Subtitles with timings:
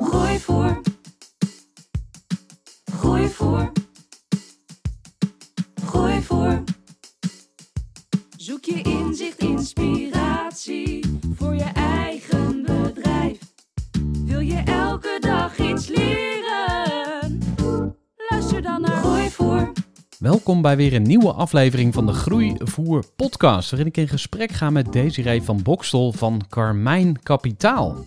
[0.00, 0.80] Groeivoer.
[2.84, 3.72] Groeivoer.
[5.84, 6.62] Groeivoer.
[8.36, 13.38] Zoek je inzicht, inspiratie voor je eigen bedrijf.
[14.24, 17.38] Wil je elke dag iets leren?
[18.30, 19.72] Luister dan naar Groeivoer.
[20.18, 24.70] Welkom bij weer een nieuwe aflevering van de Groeivoer podcast, waarin ik in gesprek ga
[24.70, 28.06] met Desiree van Bokstel van Carmijn Kapitaal.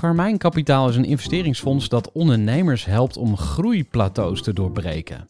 [0.00, 5.26] Carmijn Kapitaal is een investeringsfonds dat ondernemers helpt om groeiplateaus te doorbreken.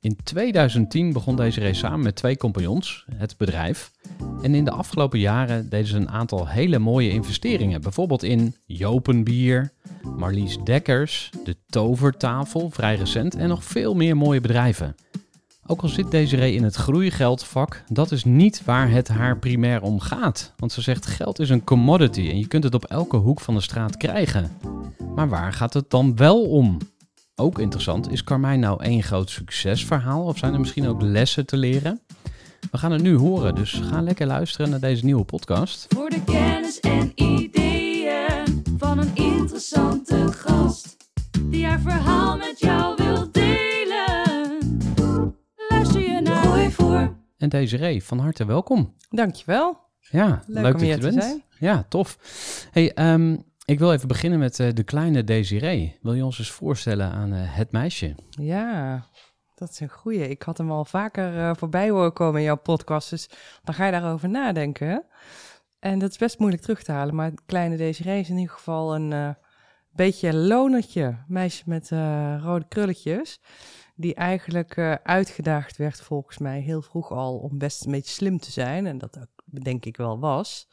[0.00, 3.90] In 2010 begon Desiree samen met twee compagnons het bedrijf.
[4.42, 7.80] En in de afgelopen jaren deden ze een aantal hele mooie investeringen.
[7.80, 9.72] Bijvoorbeeld in Jopenbier,
[10.16, 14.94] Marlies Dekkers, de Tovertafel, vrij recent en nog veel meer mooie bedrijven.
[15.70, 20.00] Ook al zit Desiree in het groeigeldvak, dat is niet waar het haar primair om
[20.00, 20.52] gaat.
[20.56, 23.54] Want ze zegt geld is een commodity en je kunt het op elke hoek van
[23.54, 24.50] de straat krijgen.
[25.14, 26.78] Maar waar gaat het dan wel om?
[27.36, 31.56] Ook interessant, is Carmijn nou één groot succesverhaal of zijn er misschien ook lessen te
[31.56, 32.00] leren?
[32.70, 35.86] We gaan het nu horen, dus ga lekker luisteren naar deze nieuwe podcast.
[35.88, 40.96] Voor de kennis en ideeën van een interessante gast.
[41.42, 43.37] Die haar verhaal met jou wil.
[47.38, 48.94] En Desiree, van harte welkom.
[49.10, 49.80] Dankjewel.
[50.00, 51.22] Ja, Leuk, leuk, om dat je te bent.
[51.22, 51.42] zijn.
[51.58, 52.18] Ja, tof.
[52.70, 55.98] Hey, ehm, ik wil even beginnen met eh, de kleine Desiree.
[56.02, 58.14] Wil je ons eens voorstellen aan eh, het meisje?
[58.30, 59.04] Ja,
[59.54, 60.28] dat is een goeie.
[60.28, 63.28] Ik had hem al vaker eh, voorbij horen komen in jouw podcast, dus
[63.64, 65.04] dan ga je daarover nadenken.
[65.78, 68.94] En dat is best moeilijk terug te halen, maar kleine Desiree is in ieder geval
[68.94, 69.36] een
[69.92, 71.16] beetje een lonertje.
[71.26, 71.90] Meisje met
[72.42, 73.40] rode krulletjes,
[73.98, 78.38] die eigenlijk eh, uitgedaagd werd volgens mij heel vroeg al om best een beetje slim
[78.38, 78.86] te zijn.
[78.86, 80.68] En dat ook denk ik wel was.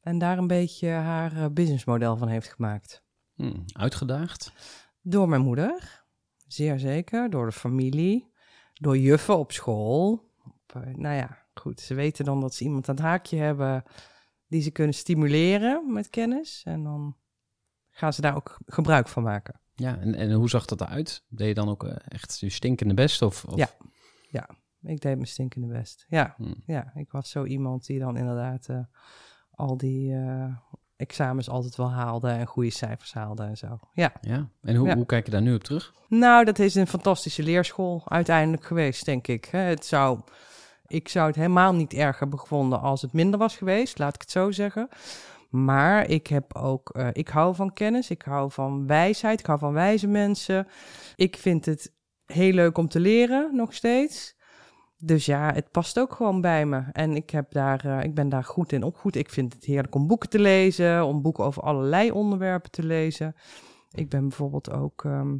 [0.00, 3.04] En daar een beetje haar eh, businessmodel van heeft gemaakt.
[3.34, 4.52] Hm, uitgedaagd?
[5.00, 6.04] Door mijn moeder,
[6.46, 7.30] zeer zeker.
[7.30, 8.32] Door de familie,
[8.72, 10.30] door juffen op school.
[10.44, 11.80] Op, eh, nou ja, goed.
[11.80, 13.84] Ze weten dan dat ze iemand aan het haakje hebben
[14.46, 16.62] die ze kunnen stimuleren met kennis.
[16.64, 17.16] En dan
[17.90, 19.60] gaan ze daar ook gebruik van maken.
[19.76, 21.24] Ja, en, en hoe zag dat eruit?
[21.28, 23.22] Deed je dan ook eh, echt je stinkende best?
[23.22, 23.56] Of, of...
[23.56, 23.68] Ja.
[24.82, 26.06] Ik deed mijn stinkende best.
[26.08, 26.52] Ja, Hm.
[26.66, 28.78] ja ik was zo iemand die dan inderdaad eh,
[29.50, 30.56] al die eh,
[30.96, 33.78] examens altijd wel haalde en goede cijfers haalde en zo.
[33.92, 34.12] Ja.
[34.20, 34.48] ja.
[34.62, 34.94] En hoe, Ja.
[34.94, 35.92] hoe kijk je daar nu op terug?
[36.08, 39.44] Nou, dat is een fantastische leerschool uiteindelijk geweest, denk ik.
[39.44, 40.20] Het zou,
[40.86, 44.20] ik zou het helemaal niet erg hebben gevonden als het minder was geweest, laat ik
[44.20, 44.88] het zo zeggen.
[45.64, 49.58] Maar ik heb ook, eh, ik hou van kennis, ik hou van wijsheid, ik hou
[49.58, 50.66] van wijze mensen.
[51.16, 51.92] Ik vind het
[52.26, 54.36] heel leuk om te leren, nog steeds.
[54.98, 56.82] Dus ja, het past ook gewoon bij me.
[56.92, 59.16] En ik, heb daar, eh, ik ben daar goed in opgevoed.
[59.16, 63.34] Ik vind het heerlijk om boeken te lezen, om boeken over allerlei onderwerpen te lezen.
[63.90, 65.36] Ik ben bijvoorbeeld ook ehm,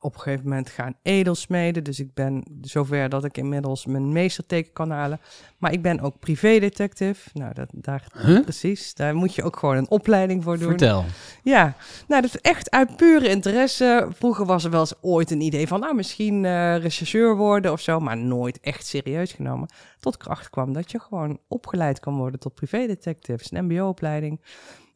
[0.00, 1.84] op een gegeven moment gaan edelsmeden.
[1.84, 5.20] Dus ik ben zover dat ik inmiddels mijn meesterteken kan halen.
[5.58, 7.30] Maar ik ben ook privédetective.
[7.32, 8.40] Nou, dat, daar, Huh?
[8.40, 8.94] precies.
[8.94, 10.68] Daar moet je ook gewoon een opleiding voor doen.
[10.68, 11.04] Vertel.
[11.42, 11.74] Ja,
[12.08, 14.08] nou, dat is echt uit pure interesse.
[14.14, 17.80] Vroeger was er wel eens ooit een idee van, nou, misschien eh rechercheur worden of
[17.80, 19.68] zo, maar nooit echt serieus genomen.
[20.00, 23.56] Tot ik erachter kwam dat je gewoon opgeleid kan worden tot privédetective.
[23.56, 24.40] Een mbo-opleiding.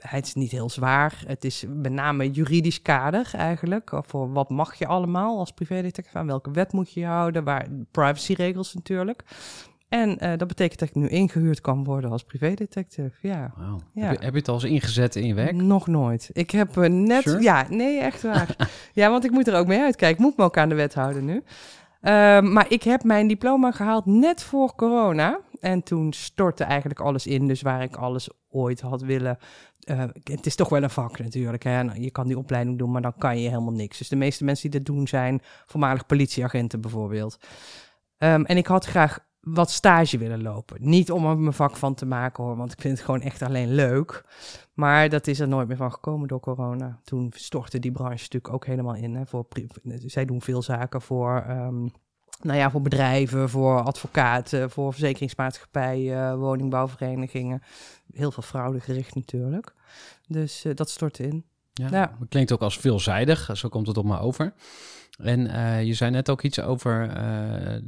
[0.09, 1.23] Het is niet heel zwaar.
[1.27, 3.93] Het is met name juridisch kader eigenlijk.
[3.93, 6.19] Of Voor wat mag je allemaal als privédetective?
[6.19, 7.45] Aan welke wet moet je je houden?
[7.45, 9.25] Waar, privacyregels natuurlijk.
[9.89, 13.13] En eh, dat betekent dat ik nu ingehuurd kan worden als privédetective.
[13.21, 13.53] Ja.
[13.95, 14.07] Ja.
[14.07, 15.53] Heb, je, heb je het al eens ingezet in je werk?
[15.53, 16.31] Nog nooit.
[16.33, 17.23] Ik heb eh, net...
[17.23, 17.43] Sure?
[17.43, 18.57] Ja, nee, echt waar.
[18.93, 20.19] ja, want ik moet er ook mee uitkijken.
[20.19, 21.43] Ik moet me ook aan de wet houden nu.
[22.01, 25.41] Ehm, maar ik heb mijn diploma gehaald net voor corona.
[25.61, 27.47] En toen stortte eigenlijk alles in.
[27.47, 29.39] Dus waar ik alles ooit had willen.
[29.83, 31.63] Eh, het is toch wel een vak natuurlijk.
[31.63, 31.79] Hè?
[31.79, 33.99] En Je kan die opleiding doen, maar dan kan je helemaal niks.
[33.99, 37.39] Dus de meeste mensen die dat doen zijn voormalig politieagenten bijvoorbeeld.
[38.19, 40.77] Ehm, en ik had graag wat stage willen lopen.
[40.81, 43.43] Niet om er mijn vak van te maken hoor, want ik vind het gewoon echt
[43.43, 44.25] alleen leuk.
[44.75, 47.01] Maar dat is er nooit meer van gekomen door corona.
[47.05, 49.15] Toen stortte die branche natuurlijk ook helemaal in.
[49.15, 49.47] Hè, voor
[50.07, 51.87] zij doen veel zaken voor, ehm,
[52.41, 57.63] nou ja, voor bedrijven, voor advocaten, voor verzekeringsmaatschappijen, woningbouwverenigingen.
[58.13, 59.75] Heel veel fraudegericht natuurlijk.
[60.27, 61.45] Dus eh, dat stortte in.
[61.73, 62.17] Ja, Ja.
[62.19, 64.53] Het klinkt ook als veelzijdig, zo komt het op me over.
[65.19, 67.81] En eh, je zei net ook iets over, eh,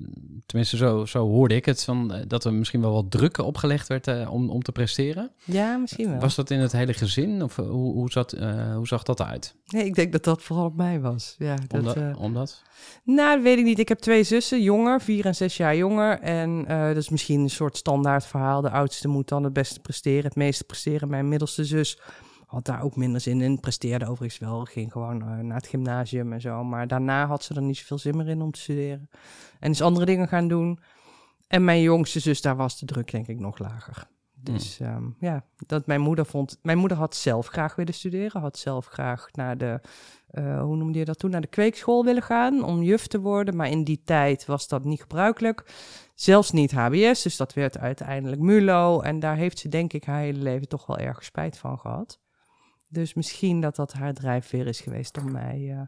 [0.46, 3.88] tenminste zo, zo hoorde ik het, van, eh, dat er misschien wel wat druk opgelegd
[3.88, 5.30] werd om, om te presteren.
[5.44, 6.18] Ja, misschien wel.
[6.20, 8.30] Was dat in het hele gezin of hoe, hoe, zat,
[8.74, 9.54] hoe zag dat eruit?
[9.66, 11.34] Nee, ik denk dat dat vooral op mij was.
[11.38, 12.16] Ja, dat, Omdat?
[12.16, 12.62] omdat?
[13.04, 13.78] Nou, dat weet ik niet.
[13.78, 16.20] Ik heb twee zussen, jonger, vier en zes jaar jonger.
[16.20, 18.60] En dat is misschien een soort standaard verhaal.
[18.60, 21.08] De oudste moet dan het beste presteren, het meeste presteren.
[21.08, 21.98] Mijn middelste zus
[22.54, 23.60] had daar ook minder zin in.
[23.60, 26.64] Presteerde overigens wel, ging gewoon eh, naar het gymnasium en zo.
[26.64, 29.10] Maar daarna had ze er niet zoveel zin meer in om te studeren.
[29.60, 30.78] En is andere dingen gaan doen.
[31.48, 34.06] En mijn jongste zus, daar was de druk denk ik nog lager.
[34.34, 36.58] Dus ehm, ja, dat mijn moeder vond...
[36.62, 38.40] Mijn moeder had zelf graag willen studeren.
[38.40, 39.80] Had zelf graag naar de...
[40.26, 41.30] eh, hoe noemde je dat toen?
[41.30, 43.56] Naar de kweekschool willen gaan om juf te worden.
[43.56, 45.72] Maar in die tijd was dat niet gebruikelijk.
[46.14, 49.00] Zelfs niet HBS, dus dat werd uiteindelijk MULO.
[49.00, 52.22] En daar heeft ze denk ik haar hele leven toch wel erg spijt van gehad.
[52.94, 55.70] Dus misschien dat dat haar drijfveer is geweest om mij...
[55.70, 55.80] eh,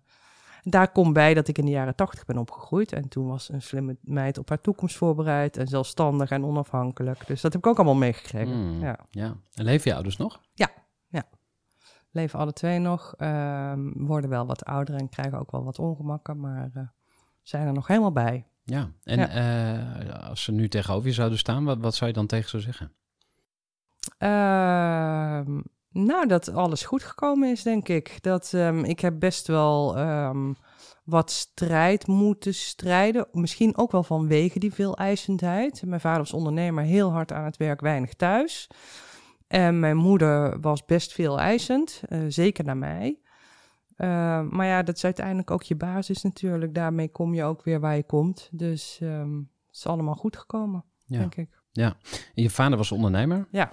[0.63, 2.93] daar komt bij dat ik in de jaren tachtig ben opgegroeid.
[2.93, 5.57] En toen was een slimme meid op haar toekomst voorbereid.
[5.57, 7.27] En zelfstandig en onafhankelijk.
[7.27, 8.53] Dus dat heb ik ook allemaal meegekregen.
[8.53, 8.99] Hmm, Ja.
[9.11, 9.37] ja.
[9.55, 10.41] En leven je ouders nog?
[12.11, 13.15] Leven alle twee nog.
[13.17, 16.41] ehm, worden wel wat ouder en krijgen ook wel wat ongemakken.
[16.41, 16.83] Maar eh,
[17.43, 18.47] zijn er nog helemaal bij.
[18.65, 18.91] Ja.
[19.03, 19.29] En Ja.
[19.29, 22.61] eh, als ze nu tegenover je zouden staan, wat, wat zou je dan tegen ze
[22.61, 22.93] zeggen?
[26.05, 28.23] Nou, dat alles goed gekomen is, denk ik.
[28.23, 30.53] Dat ehm, ik heb best wel ehm,
[31.05, 33.27] wat strijd moeten strijden.
[33.33, 35.83] Misschien ook wel vanwege die veel eisendheid.
[35.87, 38.69] Mijn vader was ondernemer, heel hard aan het werk, weinig thuis.
[39.47, 43.19] En mijn moeder was best veel eisend, eh, zeker naar mij.
[43.97, 46.75] Ehm, maar ja, dat is uiteindelijk ook je basis natuurlijk.
[46.75, 48.49] Daarmee kom je ook weer waar je komt.
[48.53, 51.19] Dus het is allemaal goed gekomen, Ja.
[51.19, 51.61] denk ik.
[52.35, 53.47] En je vader was ondernemer?
[53.51, 53.73] Ja,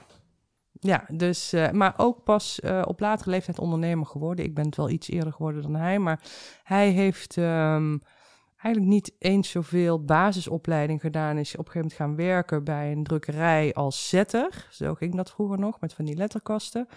[0.84, 4.46] ja dus, eh, maar ook pas eh, op latere leeftijd ondernemer geworden.
[4.46, 6.22] Ik ben het wel iets eerder geworden dan hij, maar
[6.64, 7.98] hij heeft ehm,
[8.58, 11.38] eigenlijk niet eens zoveel basisopleiding gedaan.
[11.38, 14.68] Is op een gegeven moment gaan werken bij een drukkerij als zetter.
[14.72, 16.88] Zo ging dat vroeger nog, met van die letterkasten.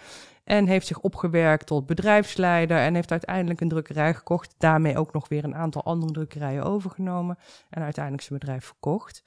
[0.47, 4.55] En heeft zich opgewerkt tot bedrijfsleider en heeft uiteindelijk een drukkerij gekocht.
[4.59, 7.39] Daarmee ook nog weer een aantal andere drukkerijen overgenomen
[7.71, 9.23] en uiteindelijk zijn bedrijf verkocht.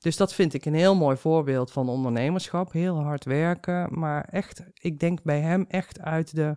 [0.00, 2.72] Dus dat vind ik een heel mooi voorbeeld van ondernemerschap.
[2.72, 6.56] Heel hard werken, maar echt, ik denk bij hem echt uit de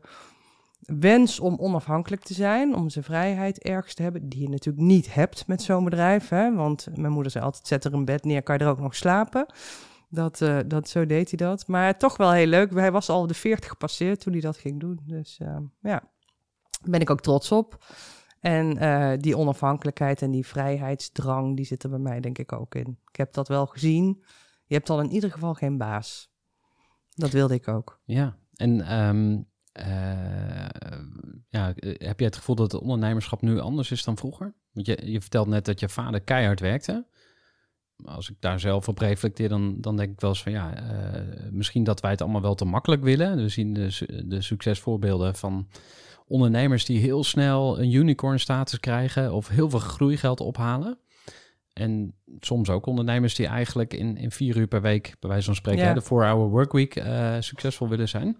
[0.79, 5.13] wens om onafhankelijk te zijn, om zijn vrijheid ergens te hebben, die je natuurlijk niet
[5.13, 6.29] hebt met zo'n bedrijf.
[6.29, 6.55] Hè?
[6.55, 8.95] Want mijn moeder zei altijd, zet er een bed neer, kan je er ook nog
[8.95, 9.45] slapen.
[10.09, 11.67] Dat, eh, dat, zo deed hij dat.
[11.67, 12.73] Maar toch wel heel leuk.
[12.73, 14.99] Hij was al de 40 gepasseerd toen hij dat ging doen.
[15.03, 15.99] Dus eh, ja,
[16.81, 17.85] daar ben ik ook trots op.
[18.39, 22.99] En eh, die onafhankelijkheid en die vrijheidsdrang, die zit bij mij denk ik ook in.
[23.09, 24.23] Ik heb dat wel gezien.
[24.65, 26.31] Je hebt al in ieder geval geen baas.
[27.15, 27.99] Dat wilde ik ook.
[28.05, 28.37] Ja.
[28.55, 30.67] En ehm, eh,
[31.47, 34.55] ja, heb jij het gevoel dat het ondernemerschap nu anders is dan vroeger?
[34.71, 37.05] Want je, je vertelt net dat je vader keihard werkte.
[38.05, 41.21] Als ik daar zelf op reflecteer, dan, dan denk ik wel eens van ja, eh,
[41.51, 43.35] misschien dat wij het allemaal wel te makkelijk willen.
[43.35, 45.67] We zien de, de succesvoorbeelden van
[46.27, 50.99] ondernemers die heel snel een unicorn status krijgen of heel veel groeigeld ophalen.
[51.73, 55.55] En soms ook ondernemers die eigenlijk in, in vier uur per week, bij wijze van
[55.55, 55.87] spreken, Ja.
[55.87, 58.37] hè, de 4-hour workweek eh, succesvol willen zijn.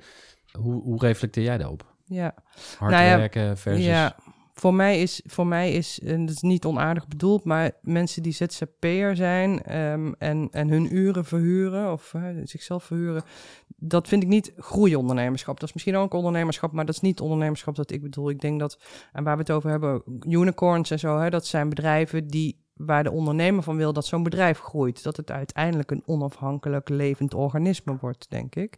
[0.52, 1.96] Hoe, hoe reflecteer jij daarop?
[2.06, 2.36] Ja.
[2.78, 3.86] Hard Nou ja, werken versus...
[3.86, 4.16] Ja,
[4.60, 8.34] voor mij is, voor mij is, en dat is niet onaardig bedoeld, maar mensen die
[8.34, 13.24] ZZP'er zijn ehm, en, en hun uren verhuren of zichzelf verhuren,
[13.68, 15.60] dat vind ik niet groeiondernemerschap.
[15.60, 18.30] Dat is misschien ook ondernemerschap, maar dat is niet ondernemerschap dat ik bedoel.
[18.30, 18.80] Ik denk dat,
[19.14, 23.04] en waar we het over hebben, unicorns en zo, hè, dat zijn bedrijven die waar
[23.04, 25.04] de ondernemer van wil dat zo'n bedrijf groeit.
[25.04, 28.78] Dat het uiteindelijk een onafhankelijk levend organisme wordt, denk ik.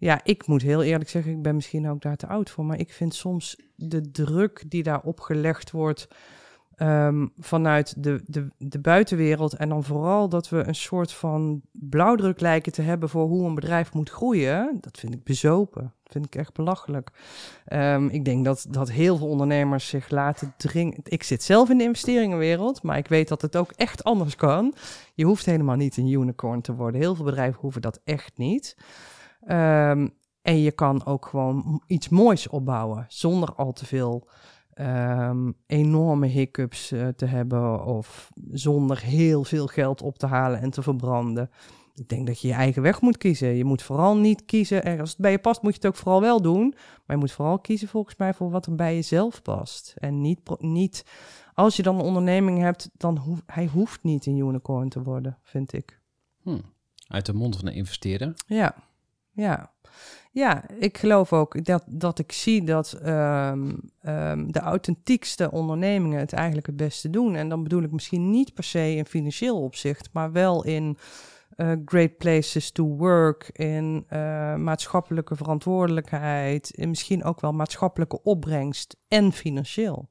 [0.00, 2.78] Ja, ik moet heel eerlijk zeggen, ik ben misschien ook daar te oud voor, maar
[2.78, 6.08] ik vind soms de druk die daar opgelegd wordt
[6.76, 9.54] ehm, vanuit de, de, de buitenwereld.
[9.54, 13.54] En dan vooral dat we een soort van blauwdruk lijken te hebben voor hoe een
[13.54, 14.78] bedrijf moet groeien.
[14.80, 15.82] Dat vind ik bezopen.
[15.82, 17.10] Dat vind ik echt belachelijk.
[17.64, 21.00] Ehm, ik denk dat, dat heel veel ondernemers zich laten dringen.
[21.02, 24.74] Ik zit zelf in de investeringenwereld, maar ik weet dat het ook echt anders kan.
[25.14, 27.00] Je hoeft helemaal niet een unicorn te worden.
[27.00, 28.76] Heel veel bedrijven hoeven dat echt niet.
[29.40, 30.08] Ehm,
[30.42, 34.28] en je kan ook gewoon iets moois opbouwen zonder al te veel
[34.70, 40.70] ehm, enorme hiccups eh, te hebben of zonder heel veel geld op te halen en
[40.70, 41.50] te verbranden.
[41.94, 43.48] Ik denk dat je je eigen weg moet kiezen.
[43.48, 44.84] Je moet vooral niet kiezen.
[44.84, 46.74] En als het bij je past, moet je het ook vooral wel doen.
[47.06, 49.94] Maar je moet vooral kiezen volgens mij voor wat er bij jezelf past.
[49.96, 51.04] En niet, niet
[51.54, 55.38] als je dan een onderneming hebt, dan hoeft hij hoeft niet een unicorn te worden,
[55.42, 56.00] vind ik.
[56.42, 56.60] Hm.
[57.08, 58.32] Uit de mond van een investeerder.
[58.46, 58.74] Ja,
[59.40, 59.72] ja.
[60.32, 66.32] Ja, ik geloof ook dat, dat ik zie dat ehm, ehm, de authentiekste ondernemingen het
[66.32, 67.34] eigenlijk het beste doen.
[67.34, 70.98] En dan bedoel ik misschien niet per se in financieel opzicht, maar wel in
[71.56, 78.96] eh, great places to work, in eh, maatschappelijke verantwoordelijkheid, en misschien ook wel maatschappelijke opbrengst
[79.08, 80.10] en financieel.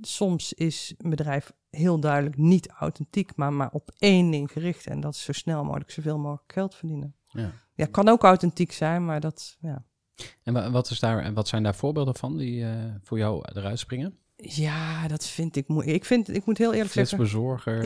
[0.00, 4.86] Soms is een bedrijf heel duidelijk niet authentiek, maar, maar op één ding gericht.
[4.86, 7.14] En dat is zo snel mogelijk zoveel mogelijk geld verdienen.
[7.28, 7.52] Ja.
[7.80, 9.84] Ja, kan ook authentiek zijn, maar dat, ja.
[10.42, 12.70] En wa- wat, is daar, en wat zijn daar voorbeelden van die eh,
[13.02, 14.18] voor jou eruit springen?
[14.36, 15.96] Ja, dat vind ik moeilijk.
[15.96, 17.18] Ik, vind, ik moet heel eerlijk zeggen...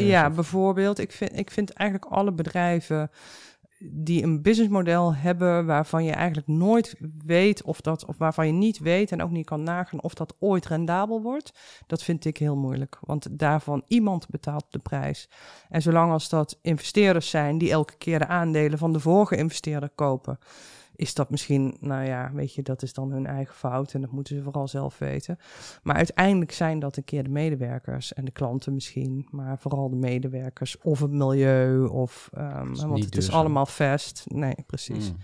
[0.07, 0.99] Ja, bijvoorbeeld.
[0.99, 3.11] Ik vind, ik vind eigenlijk alle bedrijven
[3.91, 8.79] die een businessmodel hebben waarvan je eigenlijk nooit weet of dat, of waarvan je niet
[8.79, 11.53] weet en ook niet kan nagaan of dat ooit rendabel wordt,
[11.87, 12.99] dat vind ik heel moeilijk.
[13.01, 15.29] Want daarvan iemand betaalt de prijs.
[15.69, 19.91] En zolang als dat investeerders zijn die elke keer de aandelen van de vorige investeerder
[19.95, 20.39] kopen,
[20.97, 24.11] is dat misschien, nou ja, weet je, dat is dan hun eigen fout en dat
[24.11, 25.39] moeten ze vooral zelf weten.
[25.83, 29.97] Maar uiteindelijk zijn dat een keer de medewerkers en de klanten misschien, maar vooral de
[29.97, 34.25] medewerkers of het milieu of, ehm, is want het is allemaal vast.
[34.29, 35.09] Nee, precies.
[35.09, 35.15] Hm.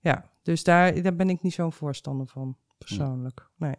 [0.00, 3.48] Ja, dus daar, daar ben ik niet zo'n voorstander van, persoonlijk.
[3.56, 3.74] Nee.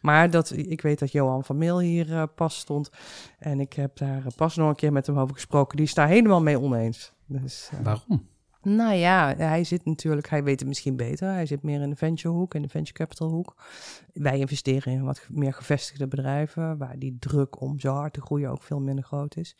[0.00, 2.90] Maar dat, ik weet dat Johan van Meel hier eh, pas stond
[3.38, 5.76] en ik heb daar eh, pas nog een keer met hem over gesproken.
[5.76, 7.12] Die is daar helemaal mee oneens.
[7.26, 8.30] Dus, eh, Waarom?
[8.62, 11.32] Nou ja, hij zit natuurlijk, hij weet het misschien beter.
[11.32, 13.56] Hij zit meer in de venture hoek, in de venture capital hoek.
[14.12, 18.50] Wij investeren in wat meer gevestigde bedrijven, waar die druk om zo hard te groeien
[18.50, 19.56] ook veel minder groot is.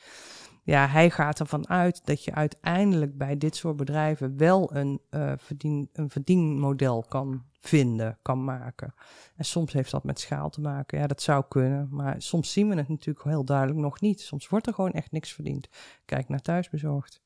[0.64, 5.32] Ja, hij gaat ervan uit dat je uiteindelijk bij dit soort bedrijven wel een, eh,
[5.36, 8.94] verdien, een verdienmodel kan vinden, kan maken.
[9.36, 10.98] En soms heeft dat met schaal te maken.
[10.98, 11.88] Ja, dat zou kunnen.
[11.90, 14.20] Maar soms zien we het natuurlijk heel duidelijk nog niet.
[14.20, 15.68] Soms wordt er gewoon echt niks verdiend.
[16.04, 17.22] Kijk naar thuisbezorgd.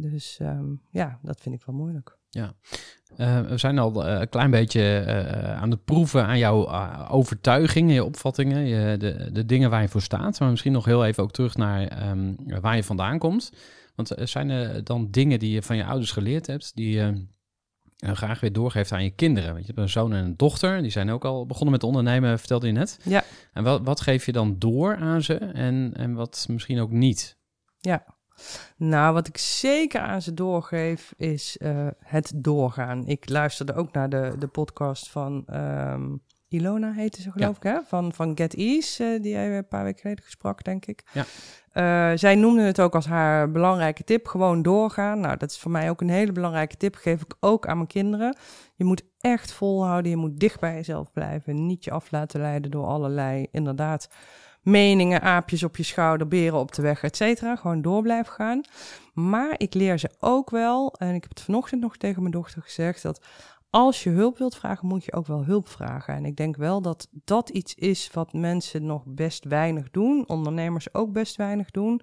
[0.00, 2.18] Dus ehm, ja, dat vind ik wel moeilijk.
[3.16, 7.08] Eh, we zijn al eh, een klein beetje eh, aan het proeven aan jouw eh,
[7.10, 10.40] overtuigingen, je opvattingen, je, de, de dingen waar je voor staat.
[10.40, 13.52] Maar misschien nog heel even ook terug naar ehm, waar je vandaan komt.
[13.94, 17.26] Want zijn er dan dingen die je van je ouders geleerd hebt, die je
[17.96, 19.52] graag weer doorgeeft aan je kinderen?
[19.52, 22.38] Want je hebt een zoon en een dochter, die zijn ook al begonnen met ondernemen,
[22.38, 22.98] vertelde je net.
[23.04, 23.24] Ja.
[23.52, 27.36] En wat, wat geef je dan door aan ze en, en wat misschien ook niet?
[27.78, 28.04] Ja.
[28.76, 33.06] Nou, wat ik zeker aan ze doorgeef, is eh, het doorgaan.
[33.06, 36.08] Ik luisterde ook naar de, de podcast van ehm,
[36.50, 37.78] Ilona, heette ze geloof ik, hè?
[37.86, 41.02] Van, van Get Ease, eh, die jij een paar weken geleden gesprak, denk ik.
[41.12, 41.24] Ja.
[41.72, 45.20] Eh, zij noemde het ook als haar belangrijke tip, gewoon doorgaan.
[45.20, 47.88] Nou, dat is voor mij ook een hele belangrijke tip, geef ik ook aan mijn
[47.88, 48.36] kinderen.
[48.74, 51.66] Je moet echt volhouden, je moet dicht bij jezelf blijven.
[51.66, 54.08] Niet je af laten leiden door allerlei, inderdaad,
[54.62, 57.56] meningen, aapjes op je schouder, beren op de weg, et cetera.
[57.56, 58.60] Gewoon door blijven gaan.
[59.14, 62.62] Maar ik leer ze ook wel, en ik heb het vanochtend nog tegen mijn dochter
[62.62, 63.20] gezegd, dat
[63.70, 66.14] als je hulp wilt vragen, moet je ook wel hulp vragen.
[66.14, 70.94] En ik denk wel dat dat iets is wat mensen nog best weinig doen, ondernemers
[70.94, 72.00] ook best weinig doen.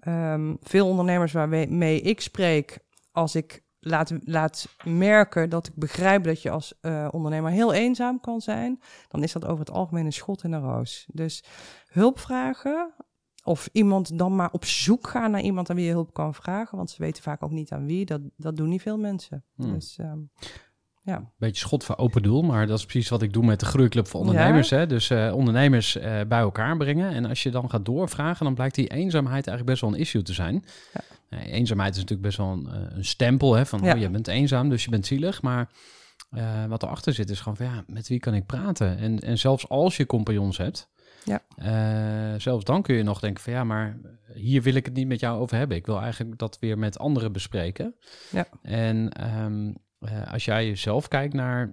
[0.00, 2.78] Ehm, veel ondernemers waarmee ik spreek,
[3.12, 8.20] als ik laat, laat merken dat ik begrijp dat je als eh, ondernemer heel eenzaam
[8.20, 11.06] kan zijn, dan is dat over het algemeen een schot in een roos.
[11.12, 11.44] Dus
[11.88, 12.94] hulp vragen,
[13.44, 16.76] of iemand dan maar op zoek gaan naar iemand aan wie je hulp kan vragen,
[16.76, 18.04] want ze weten vaak ook niet aan wie.
[18.04, 19.44] Dat, dat doen niet veel mensen.
[19.54, 19.72] Hmm.
[19.72, 20.18] Dus ehm,
[21.02, 21.30] ja.
[21.36, 24.06] Beetje schot voor open doel, maar dat is precies wat ik doe met de Groeiclub
[24.06, 24.70] voor Ondernemers.
[24.70, 24.86] Hè?
[24.86, 27.10] Dus eh, ondernemers eh, bij elkaar brengen.
[27.10, 30.22] En als je dan gaat doorvragen, dan blijkt die eenzaamheid eigenlijk best wel een issue
[30.22, 30.64] te zijn.
[30.92, 31.00] Ja.
[31.34, 33.94] Eh, eenzaamheid is natuurlijk best wel een, eh, een stempel hè, van Ja.
[33.94, 35.42] oh, je bent eenzaam, dus je bent zielig.
[35.42, 35.70] Maar
[36.30, 38.98] eh, wat erachter zit is gewoon van ja, met wie kan ik praten?
[38.98, 40.88] En, en zelfs als je compagnons hebt,
[41.24, 42.38] Ja.
[42.38, 43.98] zelfs dan kun je nog denken van ja, maar
[44.34, 45.76] hier wil ik het niet met jou over hebben.
[45.76, 47.94] Ik wil eigenlijk dat weer met anderen bespreken.
[48.30, 48.46] Ja.
[48.62, 51.70] En ehm, eh, als jij jezelf kijkt naar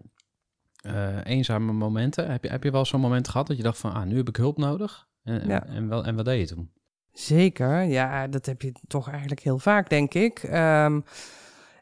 [1.24, 4.03] eenzame momenten, heb je, heb je wel zo'n moment gehad dat je dacht van, ah,
[4.06, 5.08] nu heb ik hulp nodig?
[5.24, 5.65] En, Ja.
[5.65, 6.72] en, wel, en wat deed je toen?
[7.13, 10.44] Zeker, ja, dat heb je toch eigenlijk heel vaak, denk ik.
[10.44, 11.00] Ehm,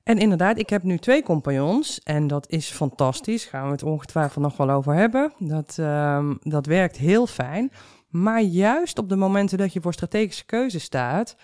[0.03, 3.45] en inderdaad, ik heb nu twee compagnons en dat is fantastisch.
[3.45, 5.33] Gaan we het ongetwijfeld nog wel over hebben.
[5.37, 7.71] Dat, ehm, dat werkt heel fijn.
[8.09, 11.35] Maar juist op de momenten dat je voor strategische keuze staat,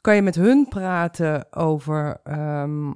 [0.00, 2.92] kan je met hun praten over ehm,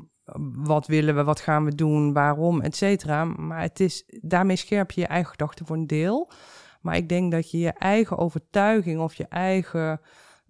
[0.65, 3.25] wat willen we, wat gaan we doen, waarom, et cetera.
[3.25, 6.31] Maar het is, daarmee scherp je je eigen gedachten voor een deel.
[6.81, 10.01] Maar ik denk dat je je eigen overtuiging of je eigen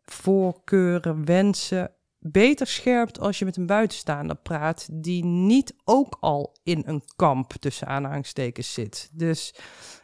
[0.04, 1.90] voorkeuren, wensen
[2.26, 7.52] beter scherpt als je met een buitenstaander praat die niet ook al in een kamp
[7.52, 9.10] tussen aanhalingstekens zit.
[9.12, 9.54] Dus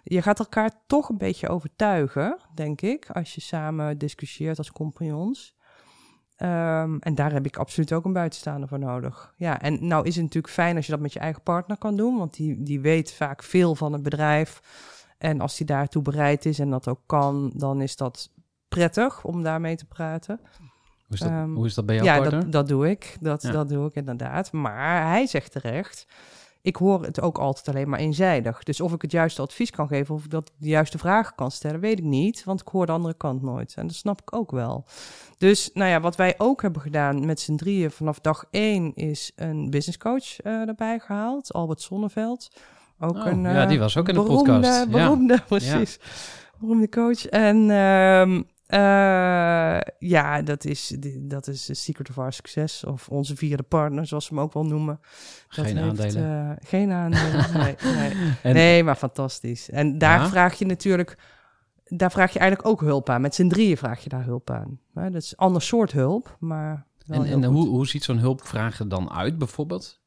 [0.03, 5.55] je gaat elkaar toch een beetje overtuigen, denk ik, als je samen discussieert als compagnons.
[6.37, 9.35] Ehm, en daar heb ik absoluut ook een buitenstaander voor nodig.
[9.37, 11.97] Ja, en nou is het natuurlijk fijn als je dat met je eigen partner kan
[11.97, 14.61] doen, want die, die weet vaak veel van het bedrijf.
[15.19, 18.31] En als die daartoe bereid is en dat ook kan, dan is dat
[18.71, 20.41] prettig om daarmee te praten.
[21.07, 22.41] Hoe is dat, Ehm, hoe is dat bij jouw ja, partner?
[22.41, 23.17] dat, dat doe ik.
[23.21, 23.51] Dat, Ja.
[23.51, 24.53] dat doe ik inderdaad.
[24.53, 26.07] Maar hij zegt terecht,
[26.63, 28.63] ik hoor het ook altijd alleen maar eenzijdig.
[28.63, 31.51] Dus of ik het juiste advies kan geven of ik dat de juiste vragen kan
[31.51, 32.45] stellen, weet ik niet.
[32.45, 33.75] Want ik hoor de andere kant nooit.
[33.77, 34.85] En dat snap ik ook wel.
[35.39, 39.33] Dus nou ja, wat wij ook hebben gedaan met z'n drieën vanaf dag één is
[39.37, 41.53] een business coach eh, erbij gehaald.
[41.53, 42.49] Albert Sonneveld.
[43.01, 44.79] Ook Oh, een, ja, eh, die was ook in de beroemde, podcast.
[44.79, 44.87] Ja.
[44.87, 45.99] Beroemde, precies.
[46.59, 47.27] Beroemde coach.
[47.27, 52.85] En ehm, eh, ja, dat is, dat is de secret of our success.
[52.85, 55.01] Of onze vierde partner, zoals ze hem ook wel noemen.
[55.49, 56.51] Dat Geen aandelen.
[56.61, 57.75] eh, geen aandelen, nee.
[57.95, 58.13] nee.
[58.43, 59.71] En- nee, maar fantastisch.
[59.71, 60.29] En daar Ja?
[60.29, 61.17] vraag je natuurlijk...
[61.85, 63.21] Daar vraag je eigenlijk ook hulp aan.
[63.21, 64.81] Met z'n drieën vraag je daar hulp aan.
[64.95, 68.89] Dat is een ander soort hulp, maar En, en hoe, hoe ziet zo'n hulpvraag er
[68.89, 70.01] dan uit, bijvoorbeeld?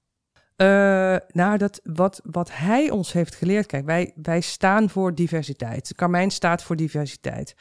[0.55, 0.67] Eh,
[1.27, 3.65] nou, dat, wat, wat hij ons heeft geleerd.
[3.65, 5.93] Kijk, wij, wij staan voor diversiteit.
[5.95, 7.55] Carmijn staat voor diversiteit.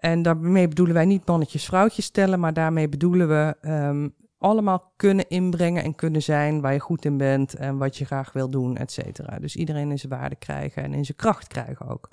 [0.00, 5.28] En daarmee bedoelen wij niet mannetjes, vrouwtjes stellen, maar daarmee bedoelen we ehm, allemaal kunnen
[5.28, 8.76] inbrengen en kunnen zijn waar je goed in bent en wat je graag wil doen,
[8.76, 9.38] et cetera.
[9.38, 12.08] Dus iedereen in zijn waarde krijgen en in zijn kracht krijgen ook.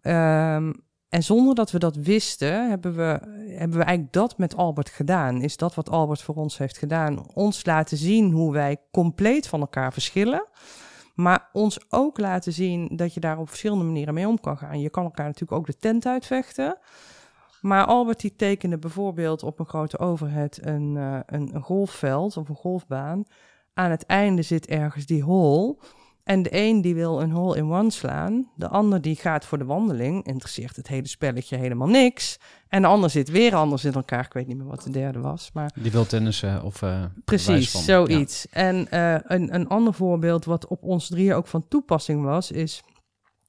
[0.00, 0.72] Ehm,
[1.08, 3.20] en zonder dat we dat wisten, hebben we,
[3.56, 5.42] hebben we eigenlijk dat met Albert gedaan.
[5.42, 7.32] Is dat wat Albert voor ons heeft gedaan?
[7.34, 10.46] Ons laten zien hoe wij compleet van elkaar verschillen.
[11.20, 14.80] Maar ons ook laten zien dat je daar op verschillende manieren mee om kan gaan.
[14.80, 16.78] Je kan elkaar natuurlijk ook de tent uitvechten.
[17.60, 22.48] Maar Albert die tekende bijvoorbeeld op een grote overhead een, eh, een, een golfveld of
[22.48, 23.24] een golfbaan.
[23.74, 25.76] Aan het einde zit ergens die hole.
[26.28, 28.48] En de een die wil een hole in one slaan.
[28.54, 30.26] De ander die gaat voor de wandeling.
[30.26, 32.38] Interesseert het hele spelletje helemaal niks.
[32.68, 34.24] En de ander zit weer anders in elkaar.
[34.24, 35.50] Ik weet niet meer wat de derde was.
[35.52, 38.46] Maar Die wil tennissen of eh Precies, zoiets.
[38.50, 42.82] En eh, een, een ander voorbeeld wat op ons drieën ook van toepassing was, is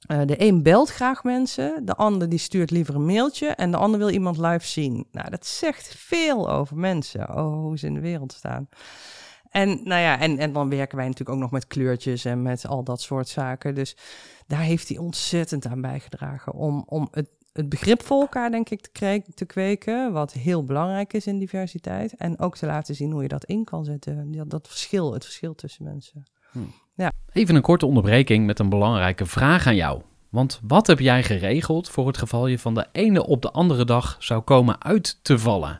[0.08, 3.78] eh, de een belt graag mensen, de ander die stuurt liever een mailtje en de
[3.78, 5.08] ander wil iemand live zien.
[5.12, 8.70] Nou, dat zegt veel over mensen, oh, hoe ze in de wereld staan.
[9.50, 12.68] En nou ja, en, en dan werken wij natuurlijk ook nog met kleurtjes en met
[12.68, 13.76] al dat soort zaken.
[13.76, 13.96] Dus
[14.48, 18.82] daar heeft hij ontzettend aan bijgedragen om, om het, het begrip voor elkaar, denk ik,
[18.82, 20.12] te, te kweken.
[20.14, 22.16] Wat heel belangrijk is in diversiteit.
[22.16, 24.32] En ook te laten zien hoe je dat in kan zetten.
[24.32, 26.24] Dat, dat verschil, het verschil tussen mensen.
[27.34, 30.02] Even een korte onderbreking met een belangrijke vraag aan jou.
[30.30, 33.86] Want wat heb jij geregeld voor het geval je van de ene op de andere
[33.86, 35.80] dag zou komen uit te vallen?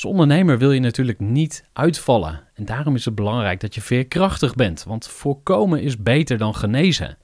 [0.00, 2.40] Als ondernemer wil je natuurlijk niet uitvallen.
[2.54, 7.18] En daarom is het belangrijk dat je veerkrachtig bent, want voorkomen is beter dan genezen.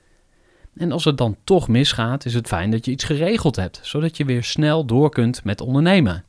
[0.75, 4.17] En als het dan toch misgaat, is het fijn dat je iets geregeld hebt, zodat
[4.17, 6.25] je weer snel door kunt met ondernemen.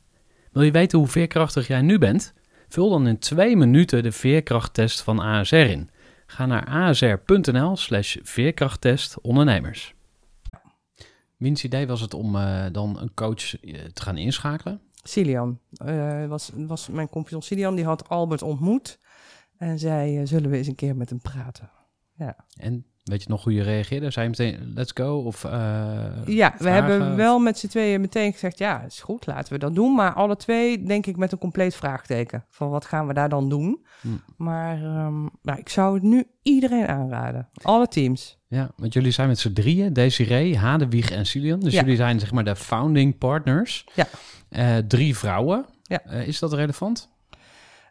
[0.52, 2.34] Wil je weten hoe veerkrachtig jij nu bent?
[2.68, 5.90] Vul dan in twee minuten de veerkrachttest van ASR in.
[6.26, 9.94] Ga naar asr.nl slash veerkrachttest ondernemers.
[11.36, 14.87] Wiens idee was het om eh, dan een coach eh, te gaan inschakelen?
[15.08, 18.98] Silian eh, was, was mijn compagnon Silian, die had Albert ontmoet.
[19.58, 21.70] En zei, eh, zullen we eens een keer met hem praten?
[22.56, 24.10] En weet je nog hoe je reageerde?
[24.10, 25.16] Zei je meteen, let's go?
[25.18, 29.52] Of, eh, Ja, we hebben wel met z'n tweeën meteen gezegd, ja, is goed, laten
[29.52, 29.94] we dat doen.
[29.94, 32.44] Maar alle twee, denk ik, met een compleet vraagteken.
[32.48, 33.86] Van wat gaan we daar dan doen?
[34.00, 34.08] Hm.
[34.36, 37.48] Maar ehm, nou, ik zou het nu iedereen aanraden.
[37.62, 38.38] Alle teams.
[38.46, 41.60] Ja, want jullie zijn met z'n drieën, Desiree, Hadewieg en Silian.
[41.60, 41.80] Dus Ja.
[41.80, 43.86] jullie zijn zeg maar de founding partners.
[43.94, 44.06] Ja.
[44.48, 45.66] Eh, drie vrouwen.
[45.82, 46.04] Ja.
[46.04, 47.08] Eh, is dat relevant?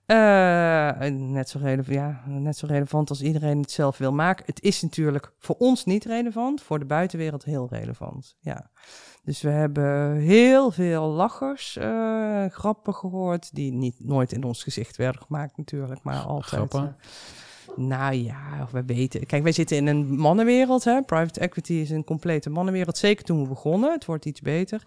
[0.05, 4.45] Eh, net, zo relevant, ja, net zo relevant als iedereen het zelf wil maken.
[4.45, 8.35] Het is natuurlijk voor ons niet relevant, voor de buitenwereld heel relevant.
[8.39, 8.69] Ja.
[9.23, 11.77] Dus we hebben heel veel lachers,
[12.49, 16.45] grappen gehoord, die niet nooit in ons gezicht werden gemaakt natuurlijk, maar altijd.
[16.45, 16.95] Grappen?
[17.77, 19.25] nou ja, we weten.
[19.25, 20.83] Kijk, wij zitten in een mannenwereld.
[20.83, 21.01] Hè?
[21.01, 22.97] Private equity is een complete mannenwereld.
[22.97, 23.91] Zeker toen we begonnen.
[23.91, 24.83] Het wordt iets beter.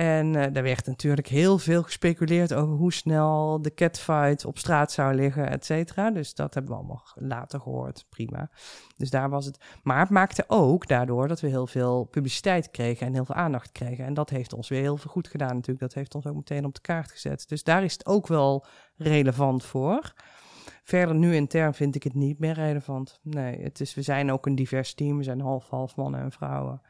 [0.00, 4.92] En eh daar werd natuurlijk heel veel gespeculeerd over hoe snel de catfight op straat
[4.92, 6.10] zou liggen, et cetera.
[6.10, 8.06] Dus dat hebben we allemaal later gehoord.
[8.08, 8.50] Prima.
[8.96, 9.58] Dus daar was het.
[9.82, 13.72] Maar het maakte ook daardoor dat we heel veel publiciteit kregen en heel veel aandacht
[13.72, 14.04] kregen.
[14.04, 15.80] En dat heeft ons weer heel veel goed gedaan natuurlijk.
[15.80, 17.48] Dat heeft ons ook meteen op de kaart gezet.
[17.48, 20.12] Dus daar is het ook wel relevant voor.
[20.82, 23.20] Verder nu intern vind ik het niet meer relevant.
[23.22, 25.16] Nee, het is, we zijn ook een divers team.
[25.16, 26.80] We zijn half-half mannen en vrouwen.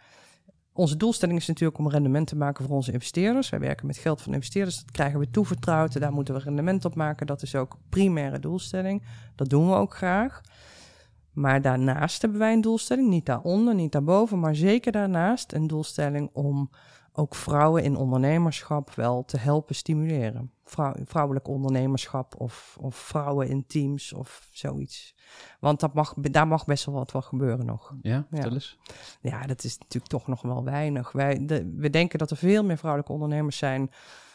[0.73, 3.49] Onze doelstelling is natuurlijk om rendement te maken voor onze investeerders.
[3.49, 4.77] Wij werken met geld van investeerders.
[4.77, 6.01] Dat krijgen we toevertrouwd.
[6.01, 7.27] Daar moeten we rendement op maken.
[7.27, 9.03] Dat is ook primaire doelstelling.
[9.35, 10.41] Dat doen we ook graag.
[11.33, 13.09] Maar daarnaast hebben wij een doelstelling.
[13.09, 14.41] Niet daaronder, niet daarboven.
[14.41, 16.71] Maar zeker daarnaast een doelstelling om
[17.21, 20.51] ook vrouwen in ondernemerschap wel te helpen stimuleren.
[20.65, 25.15] Vrou- vrouwelijk ondernemerschap of, of vrouwen in teams of zoiets.
[25.61, 27.95] Want dat mag, daar mag best wel wat van gebeuren nog.
[28.03, 28.45] Ja, Ja.
[28.45, 28.79] eens.
[29.21, 31.13] Ja, dat is natuurlijk toch nog wel weinig.
[31.13, 33.91] Wij, de, we denken dat er veel meer vrouwelijke ondernemers zijn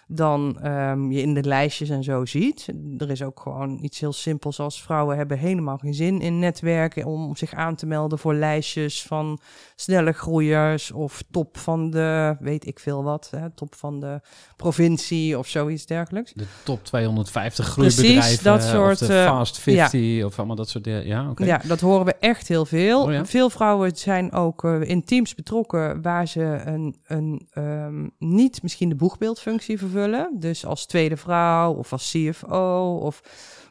[0.08, 2.68] dan ehm, je in de lijstjes en zo ziet.
[2.98, 7.06] Er is ook gewoon iets heel simpels als vrouwen hebben helemaal geen zin in netwerken
[7.06, 9.40] om zich aan te melden voor lijstjes van
[9.76, 14.22] snelle groeiers of top van de, weet ik veel wat, hè, top van de
[14.56, 16.34] provincie of zoiets dergelijks.
[16.34, 18.44] De top 250 Precies, groeibedrijven.
[18.44, 21.08] dat of soort, de eh, Fast 50 of allemaal dat soort dingen.
[21.08, 21.46] Ja, oké.
[21.46, 23.04] Ja, dat horen we echt heel veel.
[23.04, 23.26] Oh ja?
[23.26, 28.90] Veel vrouwen zijn ook eh, in teams betrokken waar ze een, een, ehm, niet misschien
[28.90, 29.94] de boegbeeldfunctie vervullen.
[30.34, 33.00] Dus als tweede vrouw of als CFO.
[33.02, 33.22] Of,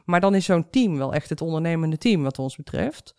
[0.05, 3.15] maar dan is zo'n team wel echt het ondernemende team wat ons betreft.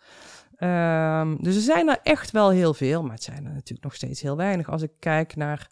[0.56, 3.96] Ehm, dus er zijn er echt wel heel veel, maar het zijn er natuurlijk nog
[3.96, 4.70] steeds heel weinig.
[4.70, 5.70] Als ik kijk naar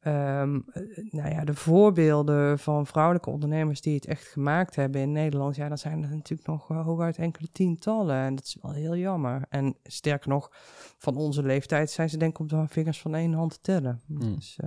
[0.00, 5.12] ehm, eh, nou ja, de voorbeelden van vrouwelijke ondernemers die het echt gemaakt hebben in
[5.12, 8.16] Nederland, ja, dan zijn er natuurlijk nog eh, hooguit enkele tientallen.
[8.16, 9.42] En dat is wel heel jammer.
[9.48, 10.48] En sterker nog,
[10.98, 14.00] van onze leeftijd zijn ze denk ik op de vingers van één hand te tellen.
[14.06, 14.34] Hmm.
[14.34, 14.58] Dus,